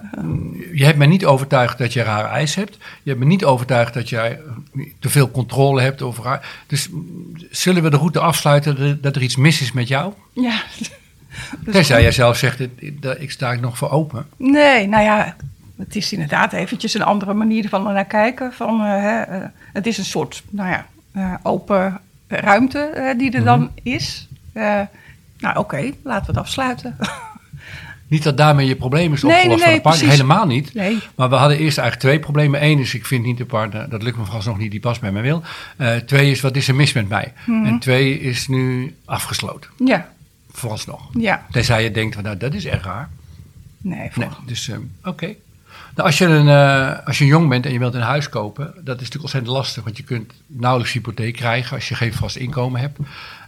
je 0.73 0.85
hebt 0.85 0.97
mij 0.97 1.07
niet 1.07 1.25
overtuigd 1.25 1.77
dat 1.77 1.93
je 1.93 2.01
rare 2.03 2.27
eis 2.27 2.55
hebt. 2.55 2.77
Je 3.03 3.09
hebt 3.09 3.19
me 3.19 3.25
niet 3.25 3.45
overtuigd 3.45 3.93
dat 3.93 4.09
jij 4.09 4.31
eh, 4.75 4.83
te 4.99 5.09
veel 5.09 5.31
controle 5.31 5.81
hebt 5.81 6.01
over 6.01 6.25
haar. 6.25 6.47
Dus 6.67 6.89
mm, 6.89 7.03
zullen 7.51 7.83
we 7.83 7.89
de 7.89 7.97
route 7.97 8.19
afsluiten 8.19 9.01
dat- 9.01 9.15
er 9.15 9.21
iets 9.21 9.35
mis 9.35 9.61
is 9.61 9.71
met 9.71 9.87
jou? 9.87 10.13
Ja. 10.33 10.61
Dus 11.59 11.73
Tenzij 11.73 12.01
jij 12.01 12.11
zelf 12.11 12.37
zegt, 12.37 12.59
ik, 12.59 12.71
ik 13.19 13.31
sta 13.31 13.51
ik 13.51 13.59
nog 13.61 13.77
voor 13.77 13.89
open. 13.91 14.25
Nee, 14.37 14.87
nou 14.87 15.03
ja, 15.03 15.35
het 15.77 15.95
is 15.95 16.13
inderdaad 16.13 16.53
eventjes 16.53 16.93
een 16.93 17.01
andere 17.03 17.33
manier 17.33 17.69
van 17.69 17.83
naar 17.83 18.05
kijken. 18.05 18.53
Van, 18.53 18.79
eh, 18.81 18.85
hè, 18.87 19.21
eh, 19.21 19.47
het 19.73 19.87
is 19.87 19.97
een 19.97 20.05
soort, 20.05 20.43
nou 20.49 20.69
ja, 20.69 20.85
eh, 21.11 21.33
open 21.43 21.99
ruimte 22.27 23.13
die 23.17 23.31
er 23.31 23.43
dan 23.43 23.71
is. 23.83 24.27
Eh, 24.53 24.81
Nou, 25.39 25.57
oké, 25.57 25.91
laten 26.03 26.25
we 26.25 26.31
het 26.31 26.37
afsluiten. 26.37 26.95
Niet 28.07 28.23
dat 28.23 28.37
daarmee 28.37 28.67
je 28.67 28.75
probleem 28.75 29.13
is 29.13 29.21
Nee, 29.21 29.31
opgelost 29.35 29.57
nee, 29.57 29.65
van 29.67 29.75
de 29.75 29.81
partner. 29.81 30.03
precies. 30.05 30.21
Helemaal 30.21 30.45
niet. 30.47 30.73
Nee. 30.73 30.97
Maar 31.15 31.29
we 31.29 31.35
hadden 31.35 31.57
eerst 31.57 31.77
eigenlijk 31.77 31.99
twee 32.09 32.19
problemen. 32.19 32.63
Eén 32.63 32.79
is, 32.79 32.93
ik 32.93 33.05
vind 33.05 33.25
niet 33.25 33.37
de 33.37 33.45
partner, 33.45 33.89
dat 33.89 34.03
lukt 34.03 34.17
me 34.17 34.23
nog 34.45 34.57
niet, 34.57 34.71
die 34.71 34.79
past 34.79 35.01
bij 35.01 35.11
mij 35.11 35.21
wil. 35.21 35.43
Twee 36.05 36.31
is, 36.31 36.41
wat 36.41 36.55
is 36.55 36.67
er 36.67 36.75
mis 36.75 36.93
met 36.93 37.09
mij? 37.09 37.33
Mhm. 37.45 37.65
En 37.65 37.79
twee 37.79 38.19
is 38.19 38.47
nu 38.47 38.95
afgesloten, 39.05 39.69
Ja, 39.85 40.09
vooralsnog. 40.51 41.09
ja. 41.11 41.45
Tenzij 41.51 41.83
je 41.83 41.91
denkt, 41.91 42.15
van, 42.15 42.23
nou, 42.23 42.37
dat 42.37 42.53
is 42.53 42.65
erg 42.65 42.83
raar. 42.83 43.09
Nee, 43.77 44.09
voor- 44.11 44.23
Nee, 44.23 44.31
dus 44.45 44.69
ehm, 44.69 44.81
oké. 45.03 45.35
Nou, 45.97 46.09
als, 46.09 46.17
je 46.17 46.25
een, 46.25 46.47
eh, 46.47 47.05
als 47.05 47.17
je 47.17 47.25
jong 47.25 47.49
bent 47.49 47.65
en 47.65 47.71
je 47.71 47.79
wilt 47.79 47.93
een 47.93 48.01
huis 48.01 48.29
kopen, 48.29 48.65
dat 48.65 48.75
is 48.75 48.83
natuurlijk 48.85 49.21
ontzettend 49.21 49.53
lastig. 49.53 49.83
Want 49.83 49.97
je 49.97 50.03
kunt 50.03 50.33
nauwelijks 50.47 50.93
hypotheek 50.93 51.35
krijgen 51.35 51.75
als 51.75 51.89
je 51.89 51.95
geen 51.95 52.13
vast 52.13 52.35
inkomen 52.35 52.81
hebt. 52.81 52.99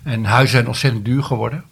En 0.04 0.26
huizen 0.26 0.50
zijn 0.50 0.68
ontzettend 0.68 1.06
duur 1.06 1.24
geworden. 1.24 1.64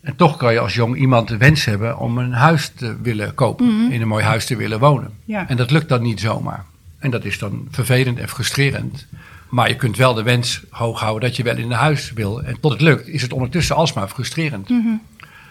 En 0.00 0.16
toch 0.16 0.36
kan 0.36 0.52
je 0.52 0.58
als 0.58 0.74
jong 0.74 0.96
iemand 0.96 1.28
de 1.28 1.36
wens 1.36 1.64
hebben 1.64 1.98
om 1.98 2.18
een 2.18 2.32
huis 2.32 2.72
te 2.76 2.96
willen 3.02 3.34
kopen. 3.34 3.92
In 3.92 4.00
een 4.00 4.08
mooi 4.08 4.24
huis 4.24 4.46
te 4.46 4.56
willen 4.56 4.78
wonen. 4.78 5.10
Ja. 5.24 5.48
En 5.48 5.56
dat 5.56 5.70
lukt 5.70 5.88
dan 5.88 6.02
niet 6.02 6.20
zomaar. 6.20 6.64
En 6.98 7.10
dat 7.10 7.24
is 7.24 7.38
dan 7.38 7.68
vervelend 7.70 8.18
en 8.18 8.28
frustrerend. 8.28 9.06
Maar 9.48 9.68
je 9.68 9.76
kunt 9.76 9.96
wel 9.96 10.14
de 10.14 10.22
wens 10.22 10.62
hoog 10.70 11.00
houden 11.00 11.28
dat 11.28 11.36
je 11.36 11.42
wel 11.42 11.56
in 11.56 11.64
een 11.64 11.76
huis 11.76 12.12
wil. 12.12 12.42
En 12.42 12.60
tot 12.60 12.72
het 12.72 12.80
lukt, 12.80 13.08
is 13.08 13.22
het 13.22 13.32
ondertussen 13.32 13.76
alsmaar 13.76 14.08
frustrerend. 14.08 14.68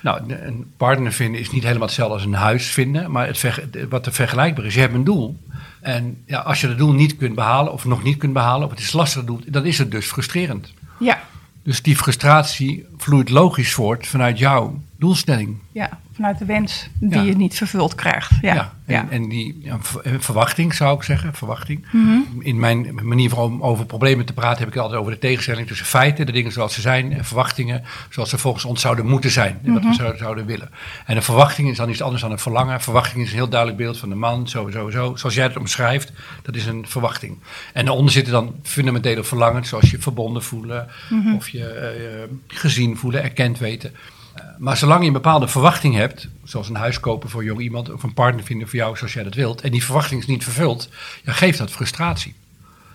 Nou, 0.02 0.34
een 0.34 0.72
partner 0.78 1.12
vinden 1.12 1.42
is 1.42 1.52
niet 1.52 1.64
helemaal 1.64 1.88
hetzelfde 1.88 2.14
als 2.14 2.26
een 2.26 2.34
huis 2.34 2.68
vinden. 2.68 3.12
Maar 3.12 3.28
het 3.28 3.46
wat 3.90 4.06
er 4.06 4.14
vergelijkbaar 4.14 4.66
is, 4.66 4.74
je 4.74 4.80
hebt 4.80 4.94
een 4.94 5.04
doel. 5.04 5.38
En 5.82 6.18
ja, 6.26 6.40
als 6.40 6.62
je 6.62 6.68
dat 6.68 6.78
doel 6.78 6.94
niet 6.94 7.18
kunt 7.18 7.36
behalen, 7.36 7.74
of 7.74 7.86
nog 7.86 8.04
niet 8.04 8.18
kunt 8.18 8.34
behalen, 8.34 8.66
of 8.66 8.72
het 8.72 8.80
is 8.80 8.92
lastig 8.92 9.24
doel, 9.24 9.40
dan 9.46 9.66
is 9.66 9.78
het 9.78 9.92
dus 9.92 10.06
frustrerend. 10.06 10.74
Ja, 11.00 11.22
Dus 11.64 11.82
die 11.82 11.96
frustratie 11.96 12.86
vloeit 12.98 13.30
logisch 13.30 13.74
voort 13.74 14.08
vanuit 14.08 14.40
jouw 14.40 14.82
doelstelling. 14.98 15.58
ja, 15.72 16.00
vanuit 16.22 16.40
de 16.40 16.46
wens 16.46 16.88
die 17.00 17.16
Ja. 17.20 17.22
je 17.22 17.36
niet 17.36 17.56
vervuld 17.58 17.96
krijgt. 17.96 18.32
Ja, 18.42 18.54
Ja, 18.54 18.74
en, 18.86 18.94
ja. 18.94 19.08
en 19.10 19.30
die 19.30 19.62
eh, 19.66 20.14
verwachting 20.20 20.74
zou 20.74 20.96
ik 20.98 21.04
zeggen, 21.04 21.34
verwachting. 21.34 21.86
Mhm. 21.92 22.18
In 22.40 22.60
mijn 22.60 23.00
manier 23.04 23.38
om 23.40 23.62
over 23.64 23.86
problemen 23.86 24.26
te 24.26 24.34
praten 24.34 24.60
heb 24.64 24.74
ik 24.74 24.80
altijd 24.80 25.00
over 25.00 25.12
de 25.12 25.18
tegenstelling 25.20 25.68
tussen 25.68 25.86
feiten, 25.86 26.26
de 26.26 26.32
dingen 26.32 26.52
zoals 26.52 26.74
ze 26.74 26.82
zijn, 26.82 27.14
en 27.14 27.26
verwachtingen 27.26 27.84
zoals 28.10 28.30
ze 28.30 28.38
volgens 28.38 28.66
ons 28.66 28.82
zouden 28.82 29.06
moeten 29.06 29.32
zijn. 29.32 29.60
En 29.64 29.74
wat 29.74 29.82
we 29.82 29.88
Mhm. 29.88 30.18
zouden, 30.18 30.46
willen. 30.46 30.70
En 31.06 31.16
een 31.16 31.24
verwachting 31.24 31.70
is 31.70 31.78
dan 31.78 31.90
iets 31.90 32.02
anders 32.02 32.22
dan 32.22 32.32
een 32.32 32.40
verlangen. 32.40 32.82
Verwachting 32.82 33.24
is 33.24 33.30
een 33.30 33.36
heel 33.36 33.50
duidelijk 33.50 33.80
beeld 33.80 33.98
van 33.98 34.10
de 34.10 34.16
man, 34.16 34.48
zo, 34.50 34.70
zo, 34.70 34.90
zo. 34.90 35.16
Zoals 35.16 35.36
jij 35.36 35.44
het 35.44 35.58
omschrijft, 35.58 36.12
dat 36.42 36.56
is 36.56 36.66
een 36.66 36.86
verwachting. 36.88 37.38
En 37.74 37.86
daaronder 37.86 38.12
zitten 38.14 38.34
dan 38.34 38.56
fundamentele 38.64 39.24
verlangens, 39.24 39.70
zoals 39.70 39.92
je 39.92 40.00
verbonden 40.00 40.44
voelen, 40.44 40.88
Mhm. 41.10 41.34
of 41.34 41.50
je 41.50 41.66
eh, 41.66 42.24
eh, 42.24 42.30
gezien 42.48 42.98
voelen, 42.98 43.24
erkend 43.24 43.60
weten. 43.60 43.92
Eh, 44.34 44.44
Maar 44.58 44.78
zolang 44.78 45.02
je 45.02 45.08
een 45.08 45.14
bepaalde 45.14 45.48
verwachting 45.48 45.96
hebt, 45.96 46.28
zoals 46.44 46.70
een 46.70 46.76
huis 46.76 47.00
kopen 47.00 47.30
voor 47.30 47.44
jong 47.44 47.60
iemand 47.62 47.92
of 47.94 48.04
een 48.04 48.14
partner 48.14 48.44
vinden 48.44 48.68
voor 48.68 48.76
jou 48.78 48.98
zoals 48.98 49.14
jij 49.14 49.24
dat 49.24 49.34
wilt, 49.36 49.62
en 49.62 49.72
die 49.72 49.84
verwachting 49.84 50.22
is 50.22 50.28
niet 50.28 50.44
vervuld, 50.44 50.90
ja, 51.24 51.34
geeft 51.34 51.58
dat 51.58 51.72
frustratie. 51.72 52.34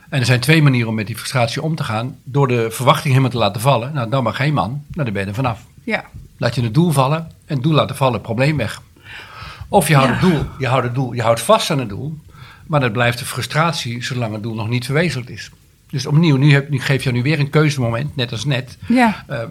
En 0.09 0.21
er 0.21 0.27
zijn 0.27 0.41
twee 0.41 0.63
manieren 0.63 0.89
om 0.89 0.95
met 0.95 1.07
die 1.07 1.17
frustratie 1.17 1.63
om 1.63 1.75
te 1.75 1.85
gaan. 1.85 2.19
Door 2.25 2.49
de 2.49 2.71
verwachting 2.71 3.09
helemaal 3.09 3.31
te 3.31 3.37
laten 3.39 3.61
vallen, 3.61 3.93
nou 3.93 4.11
dan 4.11 4.23
maar 4.23 4.35
geen 4.35 4.55
man, 4.55 4.71
nou 4.71 5.05
dan 5.05 5.13
ben 5.13 5.23
je 5.23 5.29
er 5.29 5.35
vanaf. 5.35 5.61
ja. 5.85 6.05
Laat 6.39 6.55
je 6.55 6.63
het 6.63 6.75
doel 6.75 6.91
vallen 6.91 7.19
en 7.47 7.55
het 7.55 7.63
doel 7.63 7.73
laten 7.73 7.97
vallen, 7.97 8.21
probleem 8.21 8.57
weg. 8.57 8.83
Of 9.69 9.89
je 9.89 9.95
houdt, 9.95 10.09
Ja. 10.09 10.15
het 10.19 10.31
doel, 10.31 10.45
je 10.59 10.67
houdt 10.67 10.85
het 10.85 10.95
doel, 10.95 11.13
je 11.13 11.23
houdt 11.23 11.41
vast 11.41 11.71
aan 11.71 11.79
het 11.79 11.89
doel, 11.89 12.19
maar 12.67 12.81
dat 12.81 12.93
blijft 12.93 13.19
de 13.19 13.25
frustratie 13.25 14.05
zolang 14.05 14.33
het 14.33 14.43
doel 14.43 14.55
nog 14.55 14.69
niet 14.69 14.85
verwezenlijkt 14.85 15.31
is. 15.33 15.51
Dus 15.91 16.07
opnieuw, 16.07 16.37
nu, 16.37 16.53
heb, 16.53 16.69
nu 16.69 16.81
geef 16.81 17.05
je 17.05 17.13
nu 17.13 17.23
weer 17.23 17.39
een 17.39 17.51
keuzemoment, 17.51 18.17
net 18.17 18.33
als 18.33 18.45
net. 18.45 18.77
Ja. 18.89 19.25
Eh, 19.27 19.43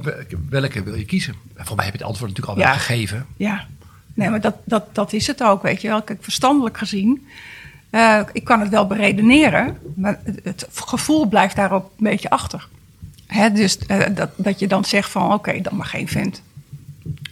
welke, 0.50 0.84
wil 0.84 0.96
je 0.96 1.06
kiezen? 1.06 1.34
En 1.56 1.65
voor 1.65 1.75
mij 1.75 1.86
heb 1.86 1.94
je 1.94 2.00
het 2.00 2.10
antwoord 2.10 2.32
natuurlijk 2.32 2.58
al 2.58 2.65
wel 2.65 2.74
gegeven. 2.74 3.25
Ja, 3.38 3.65
nee, 4.13 4.30
maar 4.30 4.42
dat, 4.42 4.56
dat, 4.63 4.96
dat 4.96 5.13
is 5.13 5.27
het 5.27 5.44
ook, 5.44 5.62
weet 5.62 5.82
je 5.82 5.88
wel. 5.88 6.01
Kijk, 6.01 6.24
verstandelijk 6.24 6.77
gezien, 6.77 7.27
eh, 7.89 8.22
ik 8.32 8.44
kan 8.44 8.60
het 8.60 8.70
wel 8.70 8.88
beredeneren, 8.88 9.77
maar 9.96 10.20
het, 10.44 10.68
gevoel 10.72 11.25
blijft 11.25 11.56
daarop 11.56 11.84
een 11.84 12.04
beetje 12.10 12.30
achter. 12.30 12.68
Hè, 13.27 13.51
dus 13.51 13.77
eh, 13.77 14.15
dat, 14.15 14.30
dat 14.36 14.60
je 14.60 14.68
dan 14.68 14.86
zegt 14.86 15.10
van, 15.10 15.34
oké, 15.34 15.62
dan 15.62 15.75
maar 15.75 15.86
geen 15.86 16.08
vent. 16.08 16.42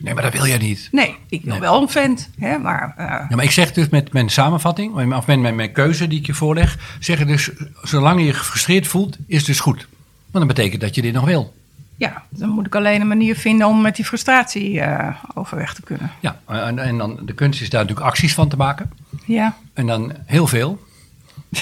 Nee, 0.04 0.14
maar 0.14 0.24
dat 0.24 0.34
wil 0.34 0.46
je 0.46 0.58
niet. 0.58 0.90
Nee, 0.92 1.16
ik 1.30 1.42
wil 1.44 1.52
Nee. 1.52 1.60
wel 1.62 1.82
een 1.82 1.90
vent, 1.90 2.30
hè, 2.40 2.58
maar... 2.58 2.94
eh, 2.98 3.06
Ja, 3.30 3.36
maar 3.36 3.44
ik 3.46 3.52
zeg 3.52 3.72
dus 3.74 3.90
met 3.90 4.14
mijn 4.14 4.30
samenvatting, 4.30 5.14
of 5.14 5.26
met 5.28 5.40
mijn, 5.40 5.56
mijn 5.56 5.72
keuze 5.72 6.08
die 6.08 6.20
ik 6.20 6.26
je 6.26 6.34
voorleg, 6.34 6.96
zeg 7.00 7.26
dus, 7.26 7.50
zolang 7.82 8.20
je 8.20 8.26
je 8.26 8.34
gefrustreerd 8.34 8.88
voelt, 8.88 9.18
is 9.28 9.38
het 9.38 9.46
dus 9.46 9.60
goed. 9.60 9.88
Want 10.32 10.46
dat 10.48 10.56
betekent 10.56 10.82
dat 10.82 10.96
je 10.96 11.02
dit 11.02 11.14
nog 11.14 11.26
wil. 11.26 11.54
ja, 11.96 12.24
dan 12.30 12.50
moet 12.50 12.66
ik 12.66 12.76
alleen 12.76 13.02
een 13.02 13.08
manier 13.08 13.36
vinden 13.36 13.68
om 13.68 13.82
met 13.82 13.96
die 13.96 14.06
frustratie 14.06 14.80
eh, 14.82 15.16
overweg 15.34 15.74
te 15.74 15.82
kunnen. 15.82 16.12
Ja, 16.20 16.40
en, 16.48 16.80
en 16.80 16.98
dan 16.98 17.20
de 17.26 17.34
kunst 17.34 17.62
is 17.62 17.70
daar 17.70 17.82
natuurlijk 17.82 18.08
acties 18.08 18.34
van 18.34 18.50
te 18.50 18.58
maken. 18.58 18.92
Ja, 19.26 19.56
En 19.74 19.88
dan 19.88 20.14
heel 20.26 20.48
veel. 20.48 20.84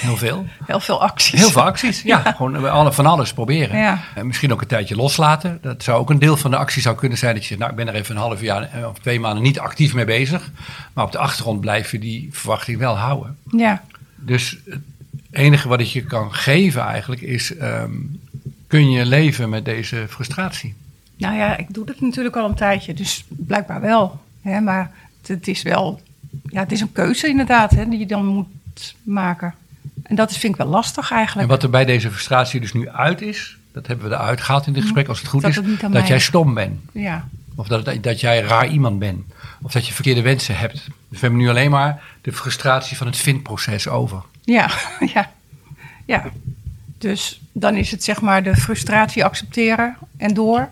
Heel 0.00 0.16
veel. 0.16 0.46
heel 0.66 0.80
veel 0.80 1.02
acties. 1.02 1.40
Heel 1.40 1.50
veel 1.50 1.62
acties. 1.62 2.02
Ja, 2.02 2.22
gewoon 2.36 2.70
alle, 2.70 2.92
van 2.92 3.06
alles 3.06 3.32
proberen. 3.32 3.78
Ja. 3.78 4.00
En 4.14 4.26
misschien 4.26 4.52
ook 4.52 4.60
een 4.60 4.66
tijdje 4.66 4.96
loslaten. 4.96 5.58
Dat 5.62 5.82
zou 5.82 6.00
ook 6.00 6.10
een 6.10 6.18
deel 6.18 6.36
van 6.36 6.50
de 6.50 6.56
actie 6.56 6.82
zou 6.82 6.96
kunnen 6.96 7.18
zijn. 7.18 7.32
Dat 7.34 7.42
je 7.42 7.48
zegt, 7.48 7.60
nou, 7.60 7.70
ik 7.72 7.76
ben 7.76 7.88
er 7.88 7.94
even 7.94 8.14
een 8.14 8.20
half 8.22 8.40
jaar 8.40 8.62
eh, 8.72 8.88
of 8.88 8.98
twee 8.98 9.20
maanden 9.20 9.42
niet 9.42 9.58
actief 9.58 9.94
mee 9.94 10.04
bezig. 10.04 10.50
Maar 10.92 11.04
op 11.04 11.12
de 11.12 11.18
achtergrond 11.18 11.60
blijf 11.60 11.90
je 11.90 11.98
die 11.98 12.28
verwachting 12.32 12.78
wel 12.78 12.96
houden. 12.98 13.36
Ja, 13.56 13.82
Dus 14.16 14.58
het 14.64 14.80
enige 15.30 15.68
wat 15.68 15.80
ik 15.80 15.86
je 15.86 16.04
kan 16.04 16.34
geven 16.34 16.82
eigenlijk 16.82 17.20
is... 17.20 17.56
ehm, 17.56 17.90
kun 18.66 18.90
je 18.90 19.06
leven 19.06 19.48
met 19.48 19.64
deze 19.64 20.06
frustratie? 20.08 20.74
nou 21.16 21.36
ja, 21.36 21.56
ik 21.56 21.74
doe 21.74 21.84
het 21.86 22.00
natuurlijk 22.00 22.36
al 22.36 22.48
een 22.48 22.54
tijdje, 22.54 22.94
dus 22.94 23.24
blijkbaar 23.28 23.80
wel. 23.80 24.20
Hè, 24.42 24.60
maar 24.60 24.90
het, 25.20 25.28
het 25.28 25.48
is 25.48 25.62
wel, 25.62 26.00
ja, 26.44 26.60
het 26.60 26.72
is 26.72 26.80
een 26.80 26.92
keuze 26.92 27.28
inderdaad, 27.28 27.70
hè, 27.70 27.88
die 27.88 27.98
je 27.98 28.06
dan 28.06 28.26
moet 28.26 28.94
maken. 29.02 29.54
En 30.12 30.18
dat 30.18 30.36
vind 30.36 30.52
ik 30.52 30.60
wel 30.60 30.68
lastig 30.68 31.10
En 31.10 31.16
eigenlijk. 31.16 31.48
wat 31.48 31.62
er 31.62 31.70
bij 31.70 31.84
deze 31.84 32.10
frustratie 32.10 32.60
dus 32.60 32.72
nu 32.72 32.88
uit 32.88 33.20
is... 33.20 33.56
dat 33.72 33.86
hebben 33.86 34.08
we 34.08 34.14
eruit 34.14 34.40
gehaald 34.40 34.66
in 34.66 34.72
dit 34.72 34.82
gesprek 34.82 35.08
als 35.08 35.18
het 35.18 35.28
goed 35.28 35.42
Dat 35.42 35.50
is... 35.50 35.56
het 35.56 35.92
dat 35.92 36.06
jij 36.08 36.18
stom 36.18 36.54
bent. 36.54 36.80
Ja, 36.92 37.28
Of 37.54 37.68
dat, 37.68 37.90
dat 38.00 38.20
jij 38.20 38.40
raar 38.40 38.68
iemand 38.68 38.98
bent. 38.98 39.24
Of 39.62 39.72
dat 39.72 39.86
je 39.86 39.92
verkeerde 39.92 40.22
wensen 40.22 40.56
hebt. 40.56 40.72
Dus 40.72 40.90
we 41.08 41.18
hebben 41.18 41.38
nu 41.38 41.48
alleen 41.48 41.70
maar 41.70 42.02
de 42.20 42.32
frustratie 42.32 42.96
van 42.96 43.06
het 43.06 43.16
vindproces 43.16 43.88
over. 43.88 44.22
ja, 44.44 44.70
ja, 45.14 45.30
ja. 46.04 46.24
Dus 46.98 47.40
dan 47.52 47.74
is 47.74 47.90
het 47.90 48.04
zeg 48.04 48.20
maar 48.20 48.42
de 48.42 48.56
frustratie 48.56 49.24
accepteren 49.24 49.96
en 50.16 50.34
door. 50.34 50.68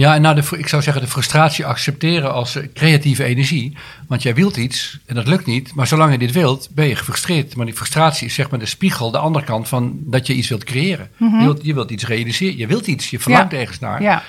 Ja, 0.00 0.14
en 0.14 0.22
nou, 0.22 0.34
de, 0.34 0.58
ik 0.58 0.68
zou 0.68 0.82
zeggen 0.82 1.02
de 1.02 1.08
frustratie 1.08 1.66
accepteren 1.66 2.32
als 2.32 2.56
eh, 2.56 2.66
creatieve 2.74 3.24
energie. 3.24 3.76
Want 4.06 4.22
jij 4.22 4.34
wilt 4.34 4.56
iets 4.56 4.98
en 5.06 5.14
dat 5.14 5.26
lukt 5.26 5.46
niet. 5.46 5.74
Maar 5.74 5.86
zolang 5.86 6.12
je 6.12 6.18
dit 6.18 6.32
wilt, 6.32 6.68
ben 6.70 6.86
je 6.88 6.96
gefrustreerd. 6.96 7.56
Maar 7.56 7.66
die 7.66 7.74
frustratie 7.74 8.26
is 8.26 8.34
zeg 8.34 8.50
maar 8.50 8.58
de 8.58 8.66
spiegel, 8.66 9.10
de 9.10 9.18
andere 9.18 9.44
kant 9.44 9.68
van 9.68 9.98
dat 10.00 10.26
je 10.26 10.34
iets 10.34 10.48
wilt 10.48 10.64
creëren. 10.64 11.10
je, 11.16 11.36
wilt, 11.38 11.64
je 11.64 11.74
wilt 11.74 11.90
iets 11.90 12.06
realiseren. 12.06 12.56
Je 12.58 12.66
wilt 12.66 12.86
iets. 12.86 13.10
Je 13.10 13.18
verlangt 13.20 13.52
Ja. 13.52 13.58
ergens 13.58 13.78
naar. 13.78 14.02
Ja, 14.02 14.22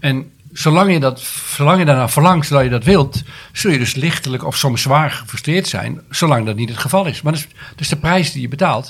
En 0.00 0.30
zolang 0.52 0.92
je, 0.92 1.00
dat, 1.00 1.20
zolang 1.56 1.78
je 1.78 1.84
daarnaar 1.84 2.10
verlangt, 2.10 2.46
zolang 2.46 2.64
je 2.64 2.70
dat 2.72 2.84
wilt, 2.84 3.22
zul 3.52 3.70
je 3.70 3.78
dus 3.78 3.94
lichtelijk 3.94 4.44
of 4.44 4.56
soms 4.56 4.82
zwaar 4.82 5.10
gefrustreerd 5.10 5.68
zijn, 5.68 6.00
zolang 6.10 6.46
dat 6.46 6.56
niet 6.56 6.68
het 6.68 6.78
geval 6.78 7.06
is. 7.06 7.22
Maar 7.22 7.32
dat 7.32 7.40
is, 7.42 7.48
dat 7.70 7.80
is 7.80 7.88
de 7.88 7.96
prijs 7.96 8.32
die 8.32 8.42
je 8.42 8.48
betaalt. 8.48 8.88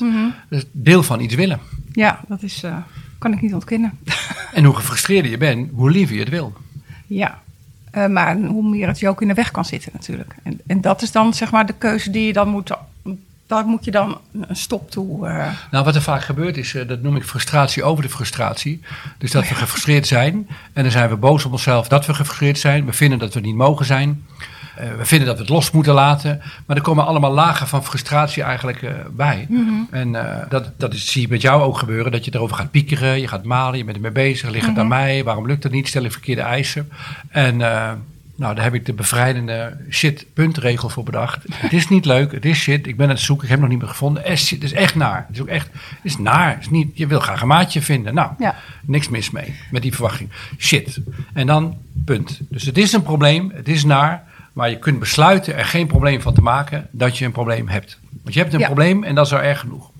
Dat 0.50 0.58
is 0.58 0.64
deel 0.72 1.02
van 1.02 1.20
iets 1.20 1.34
willen. 1.34 1.60
ja 1.92 2.20
dat 2.28 2.42
is, 2.42 2.62
eh, 2.62 2.76
kan 3.18 3.32
ik 3.32 3.40
niet 3.42 3.54
ontkennen. 3.54 3.98
En 4.52 4.64
hoe 4.64 4.74
gefrustreerder 4.74 5.30
je 5.30 5.36
bent, 5.38 5.70
hoe 5.72 5.90
liever 5.90 6.14
je 6.14 6.20
het 6.20 6.30
wil. 6.30 6.52
Ja, 7.06 7.38
Eh, 7.90 8.06
maar 8.06 8.36
hoe 8.36 8.68
meer 8.68 8.86
het 8.86 8.98
je 8.98 9.08
ook 9.08 9.22
in 9.22 9.28
de 9.28 9.34
weg 9.34 9.50
kan 9.50 9.64
zitten 9.64 9.90
natuurlijk. 9.94 10.34
En, 10.42 10.60
en 10.66 10.80
dat 10.80 11.02
is 11.02 11.12
dan 11.12 11.34
zeg 11.34 11.50
maar 11.50 11.66
de 11.66 11.74
keuze 11.78 12.10
die 12.10 12.26
je 12.26 12.32
dan 12.32 12.48
moet... 12.48 12.72
Daar 13.48 13.64
moet 13.66 13.84
je 13.84 13.90
dan 13.90 14.20
een 14.40 14.56
stop 14.56 14.90
toe... 14.90 15.26
eh, 15.26 15.46
Nou, 15.70 15.84
wat 15.84 15.94
er 15.94 16.02
vaak 16.02 16.22
gebeurt 16.22 16.56
is, 16.56 16.74
eh, 16.74 16.88
dat 16.88 17.02
noem 17.02 17.16
ik 17.16 17.24
frustratie 17.24 17.82
over 17.84 18.02
de 18.02 18.08
frustratie. 18.10 18.80
Dus 19.18 19.30
dat 19.30 19.48
we 19.48 19.54
gefrustreerd 19.54 20.06
zijn 20.06 20.48
en 20.72 20.82
dan 20.82 20.92
zijn 20.92 21.08
we 21.08 21.16
boos 21.16 21.44
op 21.44 21.52
onszelf 21.52 21.88
dat 21.88 22.06
we 22.06 22.14
gefrustreerd 22.14 22.58
zijn. 22.58 22.86
We 22.86 22.92
vinden 22.92 23.18
dat 23.18 23.34
we 23.34 23.40
niet 23.40 23.54
mogen 23.54 23.86
zijn. 23.86 24.24
Eh, 24.76 24.88
we 24.98 25.04
vinden 25.04 25.26
dat 25.26 25.36
we 25.36 25.42
het 25.42 25.50
los 25.52 25.70
moeten 25.70 25.92
laten. 25.94 26.42
Maar 26.66 26.76
er 26.76 26.82
komen 26.82 27.06
allemaal 27.06 27.32
lagen 27.32 27.66
van 27.66 27.84
frustratie 27.84 28.42
eigenlijk 28.42 28.86
bij. 29.16 29.46
En 29.90 30.14
eh, 30.14 30.48
dat, 30.48 30.70
dat 30.76 30.94
is, 30.94 31.12
zie 31.12 31.22
je 31.22 31.28
met 31.28 31.40
jou 31.42 31.62
ook 31.62 31.78
gebeuren, 31.78 32.12
dat 32.12 32.24
je 32.24 32.34
erover 32.34 32.56
gaat 32.56 32.70
piekeren. 32.70 33.20
Je 33.20 33.28
gaat 33.28 33.44
malen, 33.44 33.78
je 33.78 33.84
bent 33.84 33.96
ermee 33.96 34.10
bezig. 34.12 34.50
Ligt 34.50 34.66
het 34.66 34.78
aan 34.78 34.88
mij? 34.88 35.24
Waarom 35.24 35.46
lukt 35.46 35.62
het 35.62 35.72
niet? 35.72 35.88
Stel 35.88 36.04
ik 36.04 36.12
verkeerde 36.12 36.42
eisen? 36.42 36.90
En... 37.28 37.60
nou, 38.38 38.54
daar 38.54 38.64
heb 38.64 38.74
ik 38.74 38.86
de 38.86 38.92
bevrijdende 38.92 39.76
shit-puntregel 39.90 40.88
voor 40.88 41.04
bedacht. 41.04 41.44
Het 41.52 41.72
is 41.72 41.88
niet 41.88 42.04
leuk, 42.04 42.32
het 42.32 42.44
is 42.44 42.58
shit. 42.58 42.86
Ik 42.86 42.96
ben 42.96 43.06
aan 43.08 43.12
het 43.14 43.20
zoeken, 43.20 43.44
ik 43.44 43.50
heb 43.50 43.60
het 43.60 43.68
nog 43.68 43.76
niet 43.78 43.86
meer 43.86 43.94
gevonden. 43.94 44.22
Het 44.22 44.32
is, 44.32 44.46
shit, 44.46 44.62
het 44.62 44.72
is 44.72 44.78
echt 44.78 44.94
naar. 44.94 45.24
Het 45.26 45.34
is 45.36 45.42
ook 45.42 45.48
echt, 45.48 45.68
het 45.72 45.98
is 46.02 46.18
naar. 46.18 46.50
Het 46.50 46.60
is 46.60 46.70
niet, 46.70 46.90
je 46.98 47.06
wil 47.06 47.20
graag 47.20 47.40
een 47.42 47.48
maatje 47.48 47.82
vinden. 47.82 48.14
Nou, 48.14 48.30
Ja. 48.38 48.54
niks 48.82 49.08
mis 49.08 49.30
mee 49.30 49.54
met 49.70 49.82
die 49.82 49.92
verwachting. 49.94 50.30
Shit. 50.58 51.00
En 51.32 51.46
dan 51.46 51.76
punt. 52.04 52.40
Dus 52.48 52.64
het 52.64 52.78
is 52.78 52.92
een 52.92 53.02
probleem, 53.02 53.50
het 53.54 53.68
is 53.68 53.84
naar. 53.84 54.22
Maar 54.52 54.70
je 54.70 54.78
kunt 54.78 54.98
besluiten 54.98 55.56
er 55.56 55.64
geen 55.64 55.86
probleem 55.86 56.20
van 56.20 56.34
te 56.34 56.40
maken 56.42 56.88
dat 56.90 57.18
je 57.18 57.24
een 57.24 57.32
probleem 57.32 57.68
hebt. 57.68 57.98
Want 58.22 58.34
je 58.34 58.40
hebt 58.40 58.52
een 58.52 58.58
Ja. 58.60 58.66
probleem 58.66 59.04
en 59.04 59.14
dat 59.14 59.26
is 59.26 59.32
al 59.32 59.40
erg 59.42 59.60
genoeg. 59.60 59.90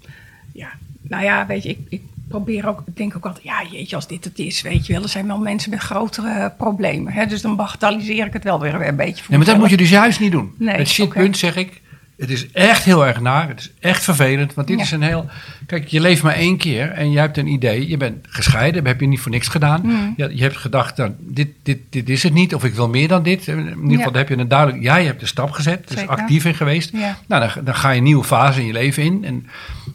ja, 0.52 0.68
nou 1.00 1.24
ja, 1.24 1.46
weet 1.46 1.62
je, 1.62 1.68
ik, 1.68 1.78
ik, 1.88 2.02
probeer 2.28 2.68
ook, 2.68 2.82
ik 2.86 2.96
denk 2.96 3.16
ook 3.16 3.26
altijd, 3.26 3.44
ja 3.44 3.62
jeetje, 3.70 3.96
als 3.96 4.06
dit 4.06 4.24
het 4.24 4.38
is, 4.38 4.62
weet 4.62 4.86
je 4.86 4.92
wel. 4.92 5.02
Er 5.02 5.08
zijn 5.08 5.26
wel 5.26 5.38
mensen 5.38 5.70
met 5.70 5.78
grotere 5.80 6.52
problemen. 6.58 7.12
Hè? 7.12 7.26
Dus 7.26 7.40
dan 7.42 7.56
bagatelliseer 7.56 8.26
ik 8.26 8.32
het 8.32 8.44
wel 8.44 8.60
weer 8.60 8.86
een 8.88 8.96
beetje. 8.96 9.24
Nee, 9.28 9.38
maar 9.38 9.46
dat 9.46 9.58
moet 9.58 9.70
je 9.70 9.76
dus 9.76 9.90
juist 9.90 10.20
niet 10.20 10.32
doen. 10.32 10.52
Nee, 10.58 10.76
het 10.76 10.88
shitpunt 10.88 11.28
oké. 11.28 11.36
zeg 11.36 11.56
ik, 11.56 11.80
het 12.18 12.30
is 12.30 12.50
echt 12.50 12.84
heel 12.84 13.06
erg 13.06 13.20
naar. 13.20 13.48
Het 13.48 13.60
is 13.60 13.70
echt 13.80 14.04
vervelend, 14.04 14.54
want 14.54 14.66
dit 14.66 14.76
Ja. 14.76 14.82
is 14.82 14.90
een 14.90 15.02
heel... 15.02 15.26
Kijk, 15.66 15.88
je 15.88 16.00
leeft 16.00 16.22
maar 16.22 16.34
één 16.34 16.56
keer 16.56 16.90
en 16.90 17.10
je 17.10 17.18
hebt 17.18 17.36
een 17.36 17.46
idee. 17.46 17.88
Je 17.88 17.96
bent 17.96 18.26
gescheiden, 18.28 18.86
heb 18.86 19.00
je 19.00 19.06
niet 19.06 19.20
voor 19.20 19.30
niks 19.30 19.48
gedaan. 19.48 19.80
Mm. 19.84 20.14
Je, 20.16 20.30
je 20.36 20.42
hebt 20.42 20.56
gedacht, 20.56 20.96
nou, 20.96 21.10
dit, 21.18 21.48
dit, 21.62 21.78
dit 21.90 22.08
is 22.08 22.22
het 22.22 22.32
niet, 22.32 22.54
of 22.54 22.64
ik 22.64 22.74
wil 22.74 22.88
meer 22.88 23.08
dan 23.08 23.22
dit. 23.22 23.46
In 23.46 23.58
ieder 23.58 23.96
geval 23.96 24.12
Ja. 24.12 24.18
heb 24.18 24.28
je 24.28 24.36
een 24.36 24.48
duidelijk... 24.48 24.82
Jij 24.82 25.04
hebt 25.04 25.20
de 25.20 25.26
stap 25.26 25.50
gezet, 25.50 25.88
dus 25.88 25.98
Zeker. 25.98 26.16
actief 26.16 26.44
in 26.44 26.54
geweest. 26.54 26.90
Ja. 26.92 27.18
Nou, 27.26 27.48
dan, 27.54 27.64
dan 27.64 27.74
ga 27.74 27.90
je 27.90 27.96
een 27.98 28.02
nieuwe 28.04 28.24
fase 28.24 28.60
in 28.60 28.66
je 28.66 28.72
leven 28.72 29.02
in. 29.02 29.24
En 29.24 29.46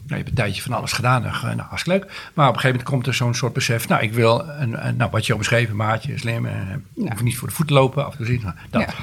je 0.06 0.14
hebt 0.14 0.28
een 0.28 0.34
tijdje 0.34 0.62
van 0.62 0.72
alles 0.72 0.92
gedaan. 0.92 1.22
Nou, 1.22 1.34
nou, 1.42 1.60
hartstikke 1.68 1.98
leuk. 1.98 2.10
Maar 2.34 2.48
op 2.48 2.54
een 2.54 2.60
gegeven 2.60 2.68
moment 2.68 2.88
komt 2.88 3.06
er 3.06 3.14
zo'n 3.14 3.34
soort 3.34 3.52
besef. 3.52 3.88
Nou, 3.88 4.02
ik 4.02 4.12
wil, 4.12 4.48
een, 4.48 4.86
een- 4.86 4.96
nou, 4.96 5.10
wat 5.10 5.26
je 5.26 5.32
al 5.32 5.38
beschreven, 5.38 5.76
maatje, 5.76 6.18
slim. 6.18 6.46
En, 6.46 6.84
Ja. 6.94 7.10
Hoef 7.10 7.22
niet 7.22 7.36
voor 7.36 7.48
de 7.48 7.54
voeten 7.54 7.74
lopen, 7.74 8.04
af 8.06 8.10
en 8.10 8.16
toe 8.16 8.26
zien. 8.26 8.40
Nou, 8.42 8.54
dat. 8.70 8.80
Ja. 8.82 8.94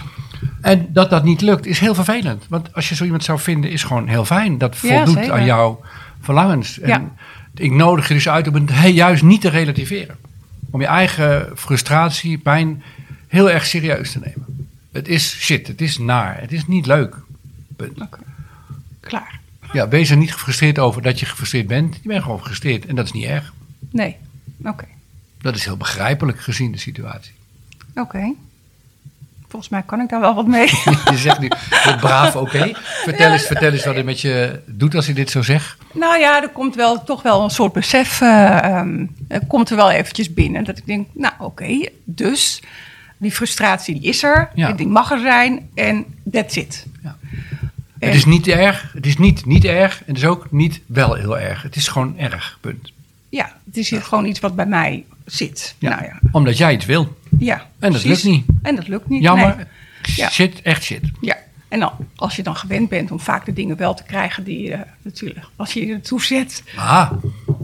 En 0.61 0.87
dat 0.93 1.09
dat 1.09 1.23
niet 1.23 1.41
lukt, 1.41 1.65
is 1.65 1.79
heel 1.79 1.95
vervelend. 1.95 2.45
Want 2.49 2.73
als 2.75 2.89
je 2.89 2.95
zo 2.95 3.03
iemand 3.03 3.23
zou 3.23 3.39
vinden, 3.39 3.71
is 3.71 3.83
gewoon 3.83 4.07
heel 4.07 4.25
fijn. 4.25 4.57
Dat 4.57 4.75
voldoet 4.75 5.15
aan 5.31 5.45
jouw 5.45 5.81
verlangens. 6.21 6.79
En 6.79 7.11
ik 7.55 7.71
nodig 7.71 8.07
je 8.07 8.13
dus 8.13 8.29
uit 8.29 8.47
om 8.47 8.53
het 8.53 8.69
he- 8.73 8.87
juist 8.87 9.23
niet 9.23 9.41
te 9.41 9.49
relativeren. 9.49 10.15
Om 10.71 10.81
je 10.81 10.87
eigen 10.87 11.49
frustratie, 11.55 12.37
pijn 12.37 12.83
heel 13.27 13.49
erg 13.51 13.65
serieus 13.65 14.11
te 14.11 14.19
nemen. 14.19 14.69
Het 14.91 15.07
is 15.07 15.35
shit, 15.39 15.67
het 15.67 15.81
is 15.81 15.97
naar, 15.97 16.37
het 16.41 16.51
is 16.51 16.67
niet 16.67 16.85
leuk. 16.85 17.15
Punt. 17.75 17.97
Klaar. 18.99 19.39
Ja, 19.73 19.88
wees 19.88 20.10
er 20.10 20.17
niet 20.17 20.34
gefrustreerd 20.34 20.79
over 20.79 21.01
dat 21.01 21.19
je 21.19 21.25
gefrustreerd 21.25 21.67
bent. 21.67 21.95
Je 22.01 22.07
bent 22.07 22.23
gewoon 22.23 22.39
gefrustreerd 22.39 22.86
en 22.86 22.95
dat 22.95 23.05
is 23.05 23.12
niet 23.12 23.25
erg. 23.25 23.53
Nee. 23.91 24.17
Oké. 24.65 24.86
Dat 25.41 25.55
is 25.55 25.65
heel 25.65 25.77
begrijpelijk 25.77 26.39
gezien 26.41 26.71
de 26.71 26.77
situatie. 26.77 27.31
Oké. 27.95 28.34
Volgens 29.47 29.71
mij 29.71 29.81
kan 29.86 29.99
ik 30.01 30.10
daar 30.10 30.19
wel 30.19 30.36
wat 30.36 30.47
mee. 30.47 30.67
je 31.12 31.17
zegt 31.17 31.39
nu 31.39 31.47
braaf, 31.99 32.36
oké. 32.36 32.71
Vertel, 33.03 33.31
eens, 33.31 33.43
vertel 33.45 33.71
eens 33.71 33.86
wat 33.86 33.95
het 33.95 34.05
met 34.05 34.21
je 34.21 34.60
doet 34.65 34.95
als 34.95 35.05
je 35.05 35.13
dit 35.13 35.29
zo 35.29 35.41
zegt. 35.41 35.77
Nou 35.93 36.19
ja, 36.19 36.41
er 36.41 36.49
komt 36.49 36.75
wel 36.75 37.03
toch 37.03 37.21
wel 37.21 37.43
een 37.43 37.49
soort 37.49 37.73
besef, 37.73 38.21
er 38.21 39.45
komt 39.47 39.69
er 39.69 39.75
wel 39.75 39.91
eventjes 39.91 40.34
binnen. 40.34 40.63
Dat 40.63 40.77
ik 40.77 40.86
denk, 40.86 41.07
nou 41.13 41.34
oké, 41.39 41.89
dus 42.03 42.62
die 43.17 43.31
frustratie 43.31 43.99
die 43.99 44.10
is 44.10 44.23
er, 44.23 44.49
Ja. 44.55 44.71
die 44.71 44.88
mag 44.88 45.12
er 45.12 45.19
zijn 45.19 45.69
en 45.75 46.05
that's 46.31 46.55
it. 46.55 46.86
Ja. 47.03 47.17
Het 48.05 48.15
is 48.15 48.25
niet 48.25 48.47
erg, 48.47 48.91
het 48.93 49.05
is 49.05 49.17
niet 49.17 49.45
niet 49.45 49.65
erg 49.65 49.99
en 49.99 50.05
het 50.07 50.17
is 50.17 50.25
ook 50.25 50.51
niet 50.51 50.81
wel 50.85 51.13
heel 51.13 51.39
erg. 51.39 51.61
Het 51.61 51.75
is 51.75 51.87
gewoon 51.87 52.17
erg, 52.17 52.57
punt. 52.61 52.91
Ja, 53.29 53.55
het 53.65 53.77
is 53.77 53.89
hier 53.89 54.01
gewoon 54.01 54.25
iets 54.25 54.39
wat 54.39 54.55
bij 54.55 54.65
mij 54.65 55.05
zit. 55.25 55.75
Ja. 55.79 55.89
Nou 55.89 56.03
ja, 56.03 56.19
Omdat 56.31 56.57
jij 56.57 56.71
het 56.71 56.85
wil. 56.85 57.17
ja 57.39 57.55
En 57.79 57.91
dat 57.91 58.01
precies. 58.01 58.23
lukt 58.23 58.35
niet. 58.35 58.45
En 58.61 58.75
dat 58.75 58.87
lukt 58.87 59.09
niet. 59.09 59.21
Jammer. 59.23 59.55
nee. 59.55 59.65
Ja. 60.15 60.29
Shit, 60.29 60.61
echt 60.61 60.83
shit. 60.83 61.01
Ja, 61.21 61.37
en 61.67 61.79
dan, 61.79 61.91
als 62.15 62.35
je 62.35 62.43
dan 62.43 62.55
gewend 62.55 62.89
bent 62.89 63.11
om 63.11 63.19
vaak 63.19 63.45
de 63.45 63.53
dingen 63.53 63.77
wel 63.77 63.93
te 63.93 64.03
krijgen 64.03 64.43
die 64.43 64.61
je 64.61 64.77
natuurlijk, 65.01 65.45
als 65.55 65.73
je 65.73 65.85
je 65.85 65.93
ertoe 65.93 66.21
zet. 66.23 66.63
Ah, 66.75 67.11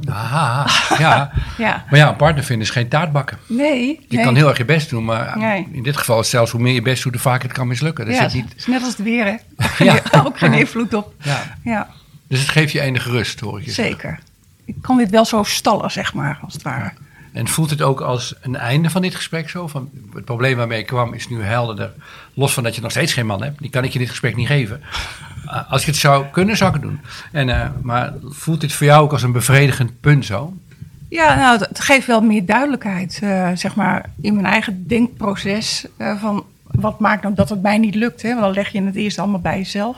ah, 0.09 0.89
ja. 0.99 1.31
Ja, 1.57 1.83
Maar 1.89 1.99
ja, 1.99 2.09
een 2.09 2.15
partner 2.15 2.43
vinden 2.43 2.65
is 2.67 2.71
geen 2.73 2.87
taartbakken. 2.87 3.37
nee. 3.47 3.87
Je 4.09 4.15
nee. 4.15 4.25
kan 4.25 4.35
heel 4.35 4.47
erg 4.47 4.57
je 4.57 4.65
best 4.65 4.89
doen, 4.89 5.05
maar 5.05 5.37
Nee. 5.37 5.67
in 5.71 5.83
dit 5.83 5.97
geval 5.97 6.19
is 6.19 6.29
zelfs 6.29 6.51
hoe 6.51 6.61
meer 6.61 6.73
je 6.73 6.81
best 6.81 7.03
doet, 7.03 7.13
hoe 7.13 7.21
vaker 7.21 7.47
het 7.47 7.57
kan 7.57 7.67
mislukken. 7.67 8.05
Dus, 8.05 8.15
ja, 8.15 8.21
het 8.21 8.33
het 8.33 8.41
niet, 8.43 8.53
is 8.57 8.65
net 8.67 8.79
als 8.81 8.89
het 8.89 9.03
weer, 9.03 9.25
hè. 9.25 9.31
Ook 9.33 9.39
geen, 9.75 9.85
Ja. 9.87 10.01
ook 10.25 10.37
geen 10.37 10.53
invloed 10.53 10.93
op. 10.93 11.13
ja. 11.21 11.55
Ja, 11.63 11.87
dus 12.27 12.39
het 12.39 12.49
geeft 12.49 12.71
je 12.71 12.81
enige 12.81 13.09
rust, 13.09 13.39
hoor 13.39 13.59
ik 13.59 13.65
je 13.65 13.71
zeggen. 13.71 13.93
zeker. 13.95 14.19
Ik 14.65 14.75
kan 14.81 14.97
dit 14.97 15.09
wel 15.09 15.25
zo 15.25 15.43
stallen, 15.43 15.91
zeg 15.91 16.13
maar, 16.13 16.39
als 16.41 16.53
het 16.53 16.61
ware. 16.61 16.91
En 17.33 17.47
voelt 17.47 17.69
het 17.69 17.81
ook 17.81 18.01
als 18.01 18.35
een 18.41 18.55
einde 18.55 18.89
van 18.89 19.01
dit 19.01 19.15
gesprek 19.15 19.49
zo? 19.49 19.67
Van, 19.67 19.89
het 20.13 20.25
probleem 20.25 20.57
waarmee 20.57 20.79
ik 20.79 20.85
kwam 20.85 21.13
is 21.13 21.27
nu 21.29 21.41
helderder. 21.41 21.91
Los 22.33 22.53
van 22.53 22.63
dat 22.63 22.75
je 22.75 22.81
nog 22.81 22.91
steeds 22.91 23.13
geen 23.13 23.25
man 23.25 23.43
hebt. 23.43 23.59
Die 23.61 23.69
kan 23.69 23.83
ik 23.83 23.91
je 23.93 23.99
dit 23.99 24.09
gesprek 24.09 24.35
niet 24.35 24.47
geven. 24.47 24.81
Uh, 25.45 25.71
als 25.71 25.85
je 25.85 25.91
het 25.91 25.99
zou 25.99 26.25
kunnen, 26.31 26.57
zou 26.57 26.69
ik 26.75 26.81
het 26.81 26.89
doen. 26.89 26.99
En, 27.31 27.49
eh, 27.49 27.69
maar 27.81 28.13
voelt 28.23 28.61
dit 28.61 28.73
voor 28.73 28.85
jou 28.85 29.03
ook 29.03 29.11
als 29.11 29.23
een 29.23 29.31
bevredigend 29.31 29.99
punt 29.99 30.25
zo? 30.25 30.53
Ja, 31.09 31.35
nou, 31.35 31.59
het- 31.59 31.79
geeft 31.79 32.07
wel 32.07 32.21
meer 32.21 32.45
duidelijkheid, 32.45 33.19
eh, 33.23 33.49
zeg 33.53 33.75
maar, 33.75 34.09
in 34.21 34.33
mijn 34.33 34.45
eigen 34.45 34.87
denkproces. 34.87 35.85
eh, 35.97 36.21
van 36.21 36.43
wat 36.61 36.99
maakt 36.99 37.23
nou 37.23 37.35
dat 37.35 37.49
het 37.49 37.61
mij 37.61 37.77
niet 37.77 37.95
lukt? 37.95 38.21
Hè? 38.21 38.29
Want 38.29 38.41
dan 38.41 38.51
leg 38.53 38.69
je 38.71 38.83
het 38.83 38.95
eerst 38.95 39.19
allemaal 39.19 39.39
bij 39.39 39.57
jezelf. 39.57 39.97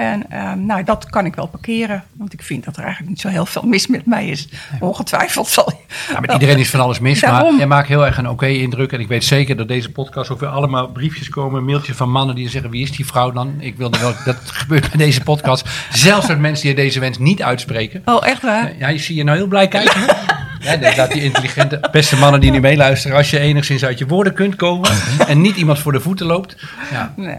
En 0.00 0.30
eh, 0.30 0.52
nou, 0.52 0.84
dat 0.84 1.10
kan 1.10 1.26
ik 1.26 1.34
wel 1.34 1.46
parkeren. 1.46 2.04
Want 2.12 2.32
ik 2.32 2.42
vind 2.42 2.64
dat 2.64 2.76
er 2.76 2.82
eigenlijk 2.82 3.10
niet 3.10 3.20
zo 3.20 3.28
heel 3.28 3.46
veel 3.46 3.62
mis 3.62 3.86
met 3.86 4.06
mij 4.06 4.28
is. 4.28 4.48
Ongetwijfeld 4.80 5.48
zal 5.48 5.70
je. 5.70 5.94
Ja, 6.12 6.20
met 6.20 6.32
iedereen 6.32 6.58
is 6.58 6.70
van 6.70 6.80
alles 6.80 6.98
mis, 6.98 7.22
maar 7.22 7.54
jij 7.56 7.66
maakt 7.66 7.88
heel 7.88 8.06
erg 8.06 8.18
een 8.18 8.28
oké 8.28 8.46
indruk. 8.46 8.92
En 8.92 9.00
ik 9.00 9.08
weet 9.08 9.24
zeker 9.24 9.56
dat 9.56 9.68
deze 9.68 9.90
podcast 9.90 10.30
ook 10.30 10.40
weer 10.40 10.48
allemaal 10.48 10.88
briefjes 10.88 11.28
komen, 11.28 11.64
mailtjes 11.64 11.96
van 11.96 12.10
mannen 12.10 12.34
die 12.34 12.48
zeggen: 12.48 12.70
wie 12.70 12.82
is 12.82 12.96
die 12.96 13.06
vrouw 13.06 13.30
dan? 13.30 13.54
Ik 13.58 13.76
wilde 13.76 13.98
wel, 13.98 14.14
dat 14.24 14.36
gebeurt 14.60 14.88
bij 14.88 14.98
deze 14.98 15.20
podcast. 15.20 15.68
Zelfs 15.92 16.26
met 16.26 16.38
mensen 16.38 16.66
die 16.66 16.74
deze 16.74 17.00
wens 17.00 17.18
niet 17.18 17.42
uitspreken. 17.42 18.02
Oh, 18.04 18.26
echt 18.26 18.42
waar? 18.42 18.72
Ja, 18.78 18.88
je 18.88 18.98
zie 18.98 19.16
je 19.16 19.24
nou 19.24 19.36
heel 19.36 19.46
blij 19.46 19.68
kijken. 19.68 20.16
Ja, 20.60 20.72
inderdaad, 20.72 21.12
die 21.12 21.22
intelligente, 21.22 21.88
beste 21.92 22.16
mannen 22.16 22.40
die 22.40 22.50
nu 22.50 22.60
meeluisteren. 22.60 23.16
Als 23.16 23.30
je 23.30 23.38
enigszins 23.38 23.84
uit 23.84 23.98
je 23.98 24.06
woorden 24.06 24.34
kunt 24.34 24.56
komen 24.56 24.90
en 25.26 25.40
niet 25.40 25.56
iemand 25.56 25.78
voor 25.78 25.92
de 25.92 26.00
voeten 26.00 26.26
loopt. 26.26 26.56
Ja, 26.90 27.12
Nee. 27.16 27.36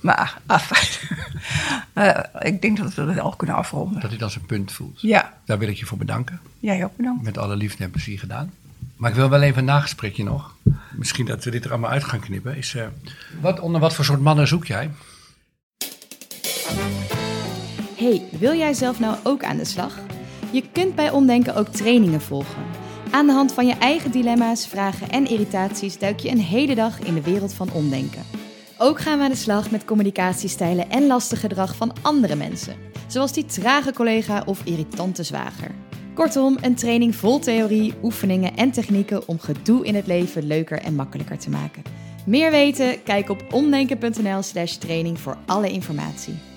Maar, 0.00 0.38
afijn. 0.46 0.88
Eh, 1.92 2.18
ik 2.40 2.62
denk 2.62 2.76
dat 2.76 2.94
we 2.94 3.02
het 3.02 3.20
al 3.20 3.30
kunnen 3.36 3.56
afronden. 3.56 4.00
dat 4.00 4.10
hij 4.10 4.18
dan 4.18 4.30
zijn 4.30 4.46
punt 4.46 4.72
voelt. 4.72 5.00
Ja, 5.00 5.32
Daar 5.44 5.58
wil 5.58 5.68
ik 5.68 5.76
je 5.76 5.86
voor 5.86 5.98
bedanken. 5.98 6.40
jij 6.60 6.84
ook 6.84 6.96
bedankt. 6.96 7.24
Met 7.24 7.38
alle 7.38 7.56
liefde 7.56 7.84
en 7.84 7.90
plezier 7.90 8.18
gedaan. 8.18 8.52
Maar 8.96 9.10
ik 9.10 9.16
wil 9.16 9.28
wel 9.28 9.42
even 9.42 9.58
een 9.58 9.64
nagesprekje 9.64 10.24
nog. 10.24 10.54
Misschien 10.90 11.26
dat 11.26 11.44
we 11.44 11.50
dit 11.50 11.64
er 11.64 11.70
allemaal 11.70 11.90
uit 11.90 12.04
gaan 12.04 12.20
knippen. 12.20 12.56
Is, 12.56 12.74
eh, 12.74 12.84
wat, 13.40 13.60
onder 13.60 13.80
wat 13.80 13.94
voor 13.94 14.04
soort 14.04 14.20
mannen 14.20 14.48
zoek 14.48 14.64
jij? 14.66 14.90
Hey, 17.96 18.22
wil 18.30 18.54
jij 18.56 18.72
zelf 18.72 18.98
nou 19.00 19.16
ook 19.22 19.44
aan 19.44 19.56
de 19.56 19.64
slag? 19.64 19.98
Je 20.52 20.62
kunt 20.72 20.94
bij 20.94 21.10
Omdenken 21.10 21.54
ook 21.54 21.68
trainingen 21.68 22.20
volgen. 22.20 22.62
Aan 23.10 23.26
de 23.26 23.32
hand 23.32 23.52
van 23.52 23.66
je 23.66 23.74
eigen 23.74 24.10
dilemma's, 24.10 24.66
vragen 24.66 25.08
en 25.08 25.26
irritaties 25.26 25.98
duik 25.98 26.20
je 26.20 26.30
een 26.30 26.40
hele 26.40 26.74
dag 26.74 27.00
in 27.00 27.14
de 27.14 27.22
wereld 27.22 27.54
van 27.54 27.72
omdenken. 27.72 28.22
Ook 28.78 29.00
gaan 29.00 29.18
we 29.18 29.24
aan 29.24 29.30
de 29.30 29.36
slag 29.36 29.70
met 29.70 29.84
communicatiestijlen 29.84 30.90
en 30.90 31.06
lastig 31.06 31.40
gedrag 31.40 31.76
van 31.76 31.92
andere 32.02 32.34
mensen, 32.34 32.74
zoals 33.06 33.32
die 33.32 33.44
trage 33.44 33.92
collega 33.92 34.42
of 34.46 34.64
irritante 34.64 35.22
zwager. 35.22 35.70
Kortom, 36.14 36.58
een 36.60 36.74
training 36.74 37.14
vol 37.14 37.38
theorie, 37.38 37.94
oefeningen 38.02 38.56
en 38.56 38.70
technieken 38.70 39.28
om 39.28 39.38
gedoe 39.38 39.84
in 39.84 39.94
het 39.94 40.06
leven 40.06 40.46
leuker 40.46 40.78
en 40.78 40.94
makkelijker 40.94 41.38
te 41.38 41.50
maken. 41.50 41.82
Meer 42.26 42.50
weten? 42.50 43.02
Kijk 43.02 43.28
op 43.28 43.44
omdenken.nl/slash 43.50 44.74
training 44.74 45.20
voor 45.20 45.36
alle 45.46 45.70
informatie. 45.70 46.49